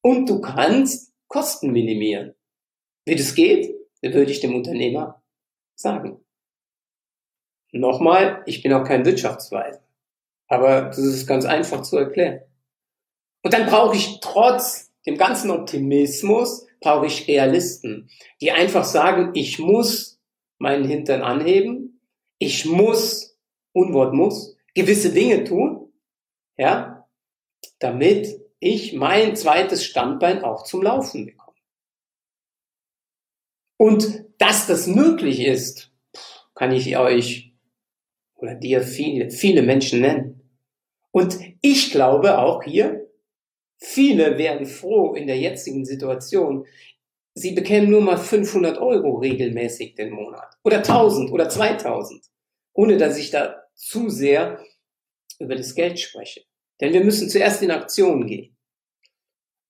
und 0.00 0.28
du 0.30 0.40
kannst 0.40 1.12
Kosten 1.28 1.72
minimieren. 1.72 2.34
Wie 3.04 3.16
das 3.16 3.34
geht, 3.34 3.74
würde 4.00 4.30
ich 4.30 4.40
dem 4.40 4.54
Unternehmer 4.54 5.22
sagen. 5.74 6.24
Nochmal, 7.72 8.42
ich 8.44 8.62
bin 8.62 8.72
auch 8.74 8.84
kein 8.84 9.04
Wirtschaftsweise, 9.06 9.80
aber 10.46 10.82
das 10.82 10.98
ist 10.98 11.26
ganz 11.26 11.46
einfach 11.46 11.82
zu 11.82 11.96
erklären. 11.96 12.42
Und 13.42 13.54
dann 13.54 13.66
brauche 13.66 13.96
ich 13.96 14.20
trotz 14.20 14.92
dem 15.06 15.16
ganzen 15.16 15.50
Optimismus, 15.50 16.66
brauche 16.80 17.06
ich 17.06 17.26
Realisten, 17.26 18.10
die 18.40 18.52
einfach 18.52 18.84
sagen, 18.84 19.30
ich 19.34 19.58
muss 19.58 20.20
meinen 20.58 20.84
Hintern 20.84 21.22
anheben, 21.22 22.00
ich 22.38 22.66
muss, 22.66 23.38
Unwort 23.72 24.12
muss, 24.14 24.56
gewisse 24.74 25.12
Dinge 25.12 25.44
tun, 25.44 25.92
ja, 26.56 27.08
damit 27.78 28.40
ich 28.60 28.92
mein 28.92 29.34
zweites 29.34 29.84
Standbein 29.84 30.44
auch 30.44 30.64
zum 30.64 30.82
Laufen 30.82 31.26
bekomme. 31.26 31.56
Und 33.78 34.24
dass 34.38 34.66
das 34.66 34.86
möglich 34.86 35.40
ist, 35.40 35.90
kann 36.54 36.70
ich 36.70 36.96
euch 36.96 37.51
oder 38.42 38.56
dir 38.56 38.82
viele, 38.82 39.30
viele 39.30 39.62
Menschen 39.62 40.00
nennen. 40.00 40.40
Und 41.12 41.38
ich 41.60 41.92
glaube 41.92 42.38
auch 42.38 42.64
hier, 42.64 43.08
viele 43.78 44.36
wären 44.36 44.66
froh 44.66 45.14
in 45.14 45.26
der 45.26 45.38
jetzigen 45.38 45.84
Situation, 45.84 46.66
sie 47.34 47.52
bekämen 47.52 47.90
nur 47.90 48.02
mal 48.02 48.18
500 48.18 48.78
Euro 48.78 49.18
regelmäßig 49.18 49.94
den 49.94 50.10
Monat 50.10 50.56
oder 50.64 50.78
1000 50.78 51.30
oder 51.30 51.48
2000, 51.48 52.24
ohne 52.74 52.96
dass 52.96 53.16
ich 53.16 53.30
da 53.30 53.62
zu 53.74 54.10
sehr 54.10 54.58
über 55.38 55.54
das 55.54 55.74
Geld 55.74 55.98
spreche. 56.00 56.42
Denn 56.80 56.92
wir 56.92 57.04
müssen 57.04 57.28
zuerst 57.28 57.62
in 57.62 57.70
Aktion 57.70 58.26
gehen. 58.26 58.56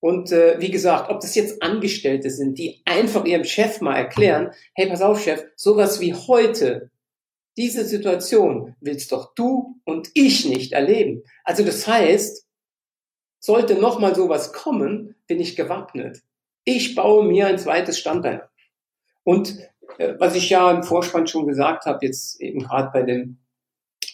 Und 0.01 0.33
äh, 0.33 0.59
wie 0.59 0.71
gesagt, 0.71 1.11
ob 1.11 1.21
das 1.21 1.35
jetzt 1.37 1.63
Angestellte 1.63 2.31
sind, 2.31 2.59
die 2.59 2.83
einfach 2.85 3.25
ihrem 3.25 3.45
Chef 3.45 3.81
mal 3.81 3.97
erklären, 3.97 4.51
hey, 4.75 4.89
pass 4.89 5.03
auf, 5.03 5.23
Chef, 5.23 5.45
sowas 5.55 6.01
wie 6.01 6.15
heute, 6.15 6.91
diese 7.57 7.85
Situation 7.85 8.75
willst 8.81 9.13
doch 9.13 9.35
du 9.35 9.81
und 9.85 10.11
ich 10.15 10.47
nicht 10.47 10.73
erleben. 10.73 11.23
Also 11.45 11.65
das 11.65 11.87
heißt, 11.87 12.47
sollte 13.39 13.75
nochmal 13.75 14.15
sowas 14.15 14.53
kommen, 14.53 15.17
bin 15.27 15.41
ich 15.41 15.57
gewappnet. 15.57 16.23
Ich 16.65 16.95
baue 16.95 17.25
mir 17.25 17.49
ein 17.49 17.59
zweites 17.59 17.99
Standbein. 17.99 18.41
Und 19.25 19.59
äh, 19.99 20.15
was 20.19 20.35
ich 20.35 20.49
ja 20.49 20.71
im 20.71 20.83
Vorspann 20.83 21.27
schon 21.27 21.47
gesagt 21.47 21.87
habe, 21.87 22.07
jetzt 22.07 22.41
eben 22.41 22.61
gerade 22.61 22.91
bei 22.93 23.03
dem 23.03 23.39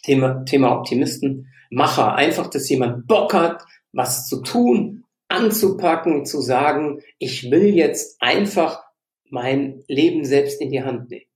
Thema, 0.02 0.44
Thema 0.44 0.76
Optimisten, 0.76 1.48
Macher. 1.70 2.14
Einfach, 2.14 2.48
dass 2.48 2.68
jemand 2.68 3.06
Bock 3.06 3.34
hat, 3.34 3.62
was 3.92 4.26
zu 4.26 4.42
tun, 4.42 5.04
anzupacken, 5.28 6.24
zu 6.24 6.40
sagen, 6.40 7.02
ich 7.18 7.50
will 7.50 7.74
jetzt 7.74 8.20
einfach 8.20 8.82
mein 9.28 9.84
Leben 9.86 10.24
selbst 10.24 10.60
in 10.60 10.70
die 10.70 10.82
Hand 10.82 11.10
nehmen. 11.10 11.27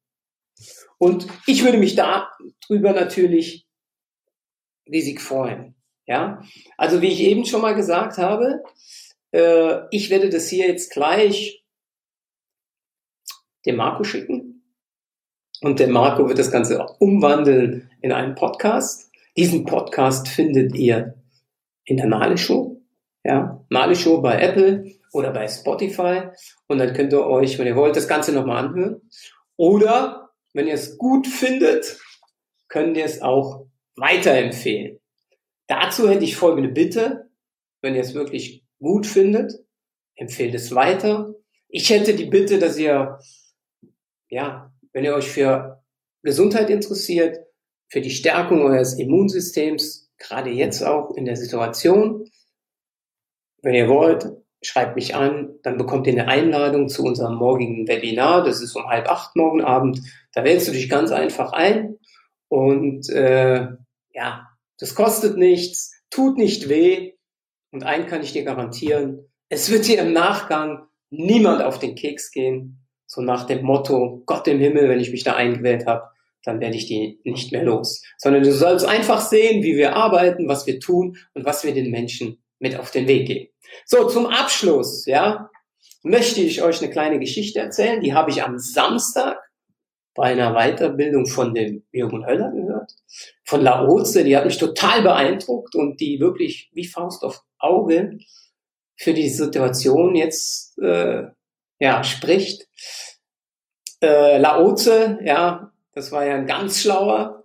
Und 0.98 1.26
ich 1.46 1.64
würde 1.64 1.78
mich 1.78 1.94
darüber 1.94 2.92
natürlich 2.92 3.66
riesig 4.86 5.20
freuen. 5.20 5.74
Ja, 6.06 6.42
also 6.76 7.00
wie 7.00 7.08
ich 7.08 7.20
eben 7.20 7.44
schon 7.44 7.62
mal 7.62 7.74
gesagt 7.74 8.18
habe, 8.18 8.62
äh, 9.30 9.86
ich 9.90 10.10
werde 10.10 10.30
das 10.30 10.48
hier 10.48 10.66
jetzt 10.66 10.92
gleich 10.92 11.64
dem 13.64 13.76
Marco 13.76 14.02
schicken 14.02 14.52
und 15.62 15.78
der 15.78 15.88
Marco 15.88 16.28
wird 16.28 16.38
das 16.38 16.50
Ganze 16.50 16.82
auch 16.82 17.00
umwandeln 17.00 17.88
in 18.00 18.10
einen 18.10 18.34
Podcast. 18.34 19.10
Diesen 19.36 19.64
Podcast 19.64 20.26
findet 20.28 20.74
ihr 20.74 21.14
in 21.84 21.98
der 21.98 22.06
Nale 22.06 22.36
Show. 22.36 22.82
Ja, 23.24 23.64
Nale 23.70 23.94
Show 23.94 24.20
bei 24.20 24.40
Apple 24.40 24.92
oder 25.12 25.30
bei 25.30 25.46
Spotify. 25.46 26.22
Und 26.66 26.78
dann 26.78 26.92
könnt 26.94 27.12
ihr 27.12 27.24
euch, 27.24 27.58
wenn 27.58 27.68
ihr 27.68 27.76
wollt, 27.76 27.94
das 27.94 28.08
Ganze 28.08 28.32
nochmal 28.32 28.66
anhören. 28.66 29.02
Oder 29.56 30.21
wenn 30.52 30.66
ihr 30.66 30.74
es 30.74 30.98
gut 30.98 31.26
findet, 31.26 31.98
könnt 32.68 32.96
ihr 32.96 33.04
es 33.04 33.22
auch 33.22 33.66
weiterempfehlen. 33.96 35.00
Dazu 35.66 36.08
hätte 36.08 36.24
ich 36.24 36.36
folgende 36.36 36.70
Bitte. 36.70 37.30
Wenn 37.80 37.94
ihr 37.94 38.02
es 38.02 38.14
wirklich 38.14 38.64
gut 38.78 39.06
findet, 39.06 39.52
empfehlt 40.16 40.54
es 40.54 40.74
weiter. 40.74 41.34
Ich 41.68 41.90
hätte 41.90 42.14
die 42.14 42.26
Bitte, 42.26 42.58
dass 42.58 42.78
ihr, 42.78 43.18
ja, 44.28 44.72
wenn 44.92 45.04
ihr 45.04 45.14
euch 45.14 45.30
für 45.30 45.82
Gesundheit 46.22 46.70
interessiert, 46.70 47.38
für 47.88 48.00
die 48.00 48.10
Stärkung 48.10 48.62
eures 48.62 48.98
Immunsystems, 48.98 50.10
gerade 50.18 50.50
jetzt 50.50 50.82
auch 50.82 51.14
in 51.16 51.24
der 51.24 51.36
Situation, 51.36 52.28
wenn 53.62 53.74
ihr 53.74 53.88
wollt, 53.88 54.41
schreibt 54.62 54.96
mich 54.96 55.14
an, 55.14 55.50
dann 55.62 55.76
bekommt 55.76 56.06
ihr 56.06 56.12
eine 56.12 56.28
Einladung 56.28 56.88
zu 56.88 57.04
unserem 57.04 57.34
morgigen 57.34 57.88
Webinar. 57.88 58.44
Das 58.44 58.62
ist 58.62 58.74
um 58.76 58.86
halb 58.86 59.08
acht 59.10 59.36
morgen 59.36 59.62
Abend. 59.62 60.00
Da 60.32 60.44
wählst 60.44 60.68
du 60.68 60.72
dich 60.72 60.88
ganz 60.88 61.10
einfach 61.10 61.52
ein 61.52 61.96
und 62.48 63.08
äh, 63.10 63.66
ja, 64.14 64.48
das 64.78 64.94
kostet 64.94 65.36
nichts, 65.36 65.92
tut 66.10 66.38
nicht 66.38 66.68
weh 66.68 67.12
und 67.72 67.84
einen 67.84 68.06
kann 68.06 68.22
ich 68.22 68.32
dir 68.32 68.44
garantieren, 68.44 69.26
es 69.48 69.70
wird 69.70 69.86
dir 69.86 70.00
im 70.00 70.12
Nachgang 70.12 70.86
niemand 71.10 71.62
auf 71.62 71.78
den 71.78 71.94
Keks 71.94 72.30
gehen, 72.30 72.78
so 73.06 73.20
nach 73.20 73.46
dem 73.46 73.64
Motto, 73.64 74.22
Gott 74.24 74.48
im 74.48 74.58
Himmel, 74.58 74.88
wenn 74.88 75.00
ich 75.00 75.10
mich 75.10 75.24
da 75.24 75.34
eingewählt 75.34 75.86
habe, 75.86 76.04
dann 76.44 76.60
werde 76.60 76.76
ich 76.76 76.86
die 76.86 77.20
nicht 77.24 77.52
mehr 77.52 77.62
los. 77.62 78.02
Sondern 78.16 78.42
du 78.42 78.52
sollst 78.52 78.86
einfach 78.86 79.20
sehen, 79.20 79.62
wie 79.62 79.76
wir 79.76 79.94
arbeiten, 79.94 80.48
was 80.48 80.66
wir 80.66 80.80
tun 80.80 81.18
und 81.34 81.44
was 81.44 81.64
wir 81.64 81.74
den 81.74 81.90
Menschen 81.90 82.41
mit 82.62 82.78
auf 82.78 82.90
den 82.92 83.08
Weg 83.08 83.26
geben. 83.26 83.48
So, 83.84 84.08
zum 84.08 84.26
Abschluss, 84.26 85.04
ja, 85.06 85.50
möchte 86.02 86.40
ich 86.40 86.62
euch 86.62 86.80
eine 86.80 86.90
kleine 86.90 87.18
Geschichte 87.18 87.58
erzählen. 87.58 88.00
Die 88.00 88.14
habe 88.14 88.30
ich 88.30 88.42
am 88.42 88.58
Samstag 88.58 89.38
bei 90.14 90.24
einer 90.24 90.54
Weiterbildung 90.54 91.26
von 91.26 91.54
dem 91.54 91.84
Jürgen 91.90 92.24
Höller 92.24 92.52
gehört. 92.52 92.92
Von 93.44 93.62
Laoze, 93.62 94.24
die 94.24 94.36
hat 94.36 94.44
mich 94.44 94.58
total 94.58 95.02
beeindruckt 95.02 95.74
und 95.74 96.00
die 96.00 96.20
wirklich 96.20 96.70
wie 96.72 96.86
Faust 96.86 97.24
auf 97.24 97.42
Auge 97.58 98.18
für 98.96 99.14
die 99.14 99.28
Situation 99.28 100.14
jetzt 100.14 100.78
äh, 100.78 101.24
ja, 101.80 102.04
spricht. 102.04 102.68
Äh, 104.00 104.38
Laoze, 104.38 105.18
ja, 105.24 105.72
das 105.94 106.12
war 106.12 106.24
ja 106.24 106.34
ein 106.34 106.46
ganz 106.46 106.80
schlauer, 106.80 107.41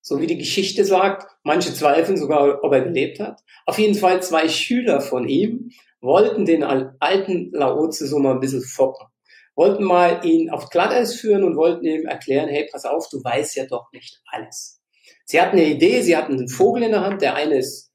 so 0.00 0.20
wie 0.20 0.26
die 0.26 0.38
Geschichte 0.38 0.84
sagt. 0.84 1.26
Manche 1.42 1.72
zweifeln 1.74 2.16
sogar, 2.16 2.62
ob 2.62 2.72
er 2.72 2.82
gelebt 2.82 3.20
hat. 3.20 3.40
Auf 3.66 3.78
jeden 3.78 3.94
Fall 3.94 4.22
zwei 4.22 4.48
Schüler 4.48 5.00
von 5.00 5.28
ihm 5.28 5.70
wollten 6.00 6.44
den 6.44 6.62
alten 6.64 7.50
Laoze 7.52 8.06
so 8.06 8.18
mal 8.18 8.34
ein 8.34 8.40
bisschen 8.40 8.62
foppen. 8.62 9.06
Wollten 9.54 9.84
mal 9.84 10.24
ihn 10.24 10.50
auf 10.50 10.70
Glatteis 10.70 11.14
führen 11.14 11.44
und 11.44 11.56
wollten 11.56 11.84
ihm 11.84 12.06
erklären, 12.06 12.48
hey, 12.48 12.68
pass 12.70 12.84
auf, 12.84 13.08
du 13.10 13.22
weißt 13.22 13.56
ja 13.56 13.66
doch 13.66 13.92
nicht 13.92 14.20
alles. 14.26 14.80
Sie 15.24 15.40
hatten 15.40 15.58
eine 15.58 15.68
Idee, 15.68 16.00
sie 16.02 16.16
hatten 16.16 16.34
einen 16.34 16.48
Vogel 16.48 16.84
in 16.84 16.92
der 16.92 17.02
Hand, 17.02 17.20
der 17.20 17.34
eine 17.34 17.56
ist, 17.58 17.92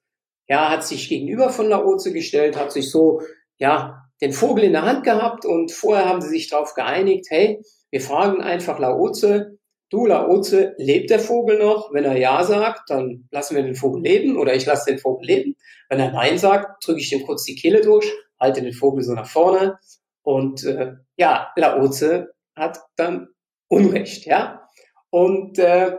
ja, 0.47 0.69
hat 0.69 0.85
sich 0.85 1.09
gegenüber 1.09 1.49
von 1.49 1.67
Laoze 1.67 2.13
gestellt, 2.13 2.55
hat 2.55 2.71
sich 2.71 2.91
so, 2.91 3.21
ja, 3.57 4.05
den 4.21 4.31
Vogel 4.31 4.65
in 4.65 4.73
der 4.73 4.83
Hand 4.83 5.03
gehabt 5.03 5.45
und 5.45 5.71
vorher 5.71 6.05
haben 6.05 6.21
sie 6.21 6.29
sich 6.29 6.49
darauf 6.49 6.73
geeinigt, 6.75 7.25
hey, 7.29 7.61
wir 7.89 8.01
fragen 8.01 8.41
einfach 8.41 8.79
Laoze, 8.79 9.54
du 9.89 10.05
Laoze, 10.05 10.75
lebt 10.77 11.09
der 11.09 11.19
Vogel 11.19 11.59
noch? 11.59 11.93
Wenn 11.93 12.05
er 12.05 12.17
ja 12.17 12.43
sagt, 12.43 12.89
dann 12.89 13.27
lassen 13.31 13.55
wir 13.55 13.63
den 13.63 13.75
Vogel 13.75 14.01
leben 14.01 14.37
oder 14.37 14.55
ich 14.55 14.65
lasse 14.65 14.91
den 14.91 14.99
Vogel 14.99 15.27
leben. 15.27 15.55
Wenn 15.89 15.99
er 15.99 16.11
nein 16.11 16.37
sagt, 16.37 16.85
drücke 16.85 16.99
ich 16.99 17.09
dem 17.09 17.23
kurz 17.23 17.43
die 17.43 17.55
Kehle 17.55 17.81
durch, 17.81 18.11
halte 18.39 18.61
den 18.61 18.73
Vogel 18.73 19.03
so 19.03 19.13
nach 19.13 19.27
vorne 19.27 19.77
und 20.23 20.63
äh, 20.63 20.93
ja, 21.17 21.51
Laoze 21.55 22.33
hat 22.55 22.79
dann 22.95 23.27
Unrecht, 23.67 24.25
ja. 24.25 24.67
Und 25.09 25.59
äh, 25.59 25.97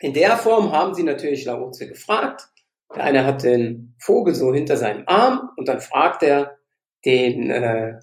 in 0.00 0.12
der 0.12 0.36
Form 0.36 0.72
haben 0.72 0.94
sie 0.94 1.02
natürlich 1.02 1.44
Laoze 1.44 1.88
gefragt. 1.88 2.48
Der 2.94 3.04
eine 3.04 3.24
hat 3.24 3.42
den 3.42 3.94
Vogel 3.98 4.34
so 4.34 4.52
hinter 4.52 4.76
seinem 4.76 5.04
Arm 5.06 5.50
und 5.56 5.68
dann 5.68 5.80
fragt 5.80 6.22
er, 6.22 6.58
den, 7.04 7.50
äh, 7.50 8.00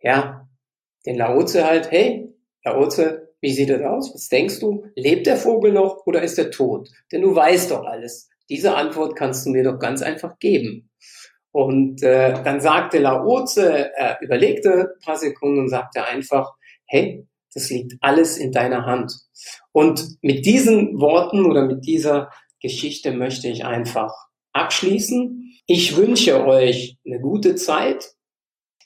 ja, 0.00 0.48
den 1.06 1.16
Laoze 1.16 1.66
halt, 1.66 1.90
hey, 1.90 2.32
Laoze, 2.64 3.23
wie 3.44 3.52
sieht 3.52 3.68
das 3.68 3.82
aus? 3.82 4.14
Was 4.14 4.30
denkst 4.30 4.58
du? 4.60 4.86
Lebt 4.96 5.26
der 5.26 5.36
Vogel 5.36 5.70
noch 5.70 6.06
oder 6.06 6.22
ist 6.22 6.38
er 6.38 6.50
tot? 6.50 6.88
Denn 7.12 7.20
du 7.20 7.36
weißt 7.36 7.70
doch 7.70 7.84
alles. 7.84 8.30
Diese 8.48 8.74
Antwort 8.74 9.16
kannst 9.16 9.44
du 9.44 9.50
mir 9.50 9.62
doch 9.62 9.78
ganz 9.78 10.00
einfach 10.00 10.38
geben. 10.38 10.88
Und 11.52 12.02
äh, 12.02 12.42
dann 12.42 12.62
sagte 12.62 13.00
Laoze, 13.00 13.94
er 13.94 14.18
überlegte 14.22 14.94
ein 14.94 15.04
paar 15.04 15.18
Sekunden 15.18 15.58
und 15.58 15.68
sagte 15.68 16.06
einfach, 16.06 16.54
hey, 16.86 17.26
das 17.52 17.68
liegt 17.68 17.92
alles 18.00 18.38
in 18.38 18.50
deiner 18.50 18.86
Hand. 18.86 19.12
Und 19.72 20.16
mit 20.22 20.46
diesen 20.46 20.98
Worten 20.98 21.44
oder 21.44 21.66
mit 21.66 21.84
dieser 21.84 22.30
Geschichte 22.62 23.12
möchte 23.12 23.48
ich 23.48 23.66
einfach 23.66 24.14
abschließen. 24.54 25.52
Ich 25.66 25.98
wünsche 25.98 26.46
euch 26.46 26.96
eine 27.04 27.20
gute 27.20 27.56
Zeit. 27.56 28.14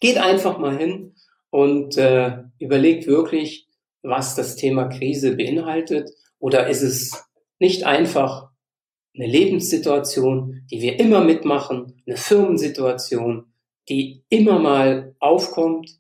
Geht 0.01 0.19
einfach 0.19 0.59
mal 0.59 0.77
hin 0.77 1.15
und 1.51 1.97
äh, 1.97 2.39
überlegt 2.59 3.07
wirklich, 3.07 3.68
was 4.03 4.35
das 4.35 4.57
Thema 4.57 4.89
Krise 4.89 5.37
beinhaltet? 5.37 6.11
Oder 6.39 6.69
ist 6.69 6.83
es 6.83 7.25
nicht 7.59 7.85
einfach 7.85 8.51
eine 9.15 9.27
Lebenssituation, 9.27 10.63
die 10.71 10.81
wir 10.81 11.01
immer 11.01 11.25
mitmachen, 11.25 12.01
eine 12.07 12.17
Firmensituation, 12.17 13.53
die 13.89 14.25
immer 14.29 14.59
mal 14.59 15.15
aufkommt? 15.19 15.99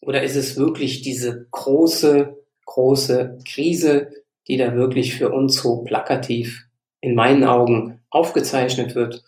Oder 0.00 0.22
ist 0.22 0.36
es 0.36 0.56
wirklich 0.56 1.02
diese 1.02 1.46
große, 1.50 2.36
große 2.64 3.38
Krise, 3.46 4.10
die 4.48 4.56
da 4.56 4.74
wirklich 4.74 5.14
für 5.14 5.30
uns 5.30 5.62
so 5.62 5.84
plakativ 5.84 6.66
in 7.00 7.14
meinen 7.14 7.44
Augen 7.44 8.00
aufgezeichnet 8.10 8.96
wird? 8.96 9.22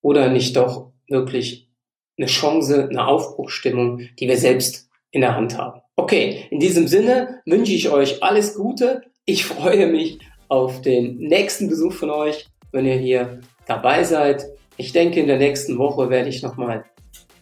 Oder 0.00 0.30
nicht 0.30 0.56
doch 0.56 0.92
wirklich 1.06 1.70
eine 2.18 2.26
Chance, 2.26 2.88
eine 2.88 3.06
Aufbruchstimmung, 3.06 4.08
die 4.18 4.26
wir 4.26 4.36
selbst 4.36 4.90
in 5.12 5.20
der 5.20 5.36
Hand 5.36 5.56
haben? 5.56 5.81
Okay, 5.96 6.46
in 6.50 6.58
diesem 6.58 6.88
Sinne 6.88 7.40
wünsche 7.44 7.72
ich 7.72 7.90
euch 7.90 8.22
alles 8.22 8.54
Gute. 8.54 9.02
Ich 9.24 9.44
freue 9.46 9.86
mich 9.86 10.18
auf 10.48 10.80
den 10.80 11.18
nächsten 11.18 11.68
Besuch 11.68 11.92
von 11.92 12.10
euch, 12.10 12.48
wenn 12.72 12.86
ihr 12.86 12.96
hier 12.96 13.40
dabei 13.66 14.04
seid. 14.04 14.44
Ich 14.76 14.92
denke, 14.92 15.20
in 15.20 15.26
der 15.26 15.38
nächsten 15.38 15.78
Woche 15.78 16.10
werde 16.10 16.28
ich 16.28 16.42
nochmal 16.42 16.84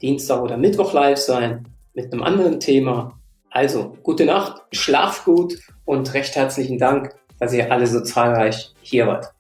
Dienstag 0.03 0.43
oder 0.43 0.57
Mittwoch 0.57 0.93
live 0.93 1.19
sein 1.19 1.69
mit 1.95 2.13
einem 2.13 2.23
anderen 2.23 2.61
Thema. 2.61 3.19
Also, 3.51 3.97
gute 4.03 4.25
Nacht, 4.25 4.63
schlaf 4.73 5.25
gut 5.25 5.59
und 5.85 6.13
recht 6.15 6.37
herzlichen 6.37 6.79
Dank, 6.79 7.15
dass 7.39 7.53
ihr 7.53 7.71
alle 7.73 7.87
so 7.87 8.01
zahlreich 8.01 8.73
hier 8.83 9.07
wart. 9.07 9.33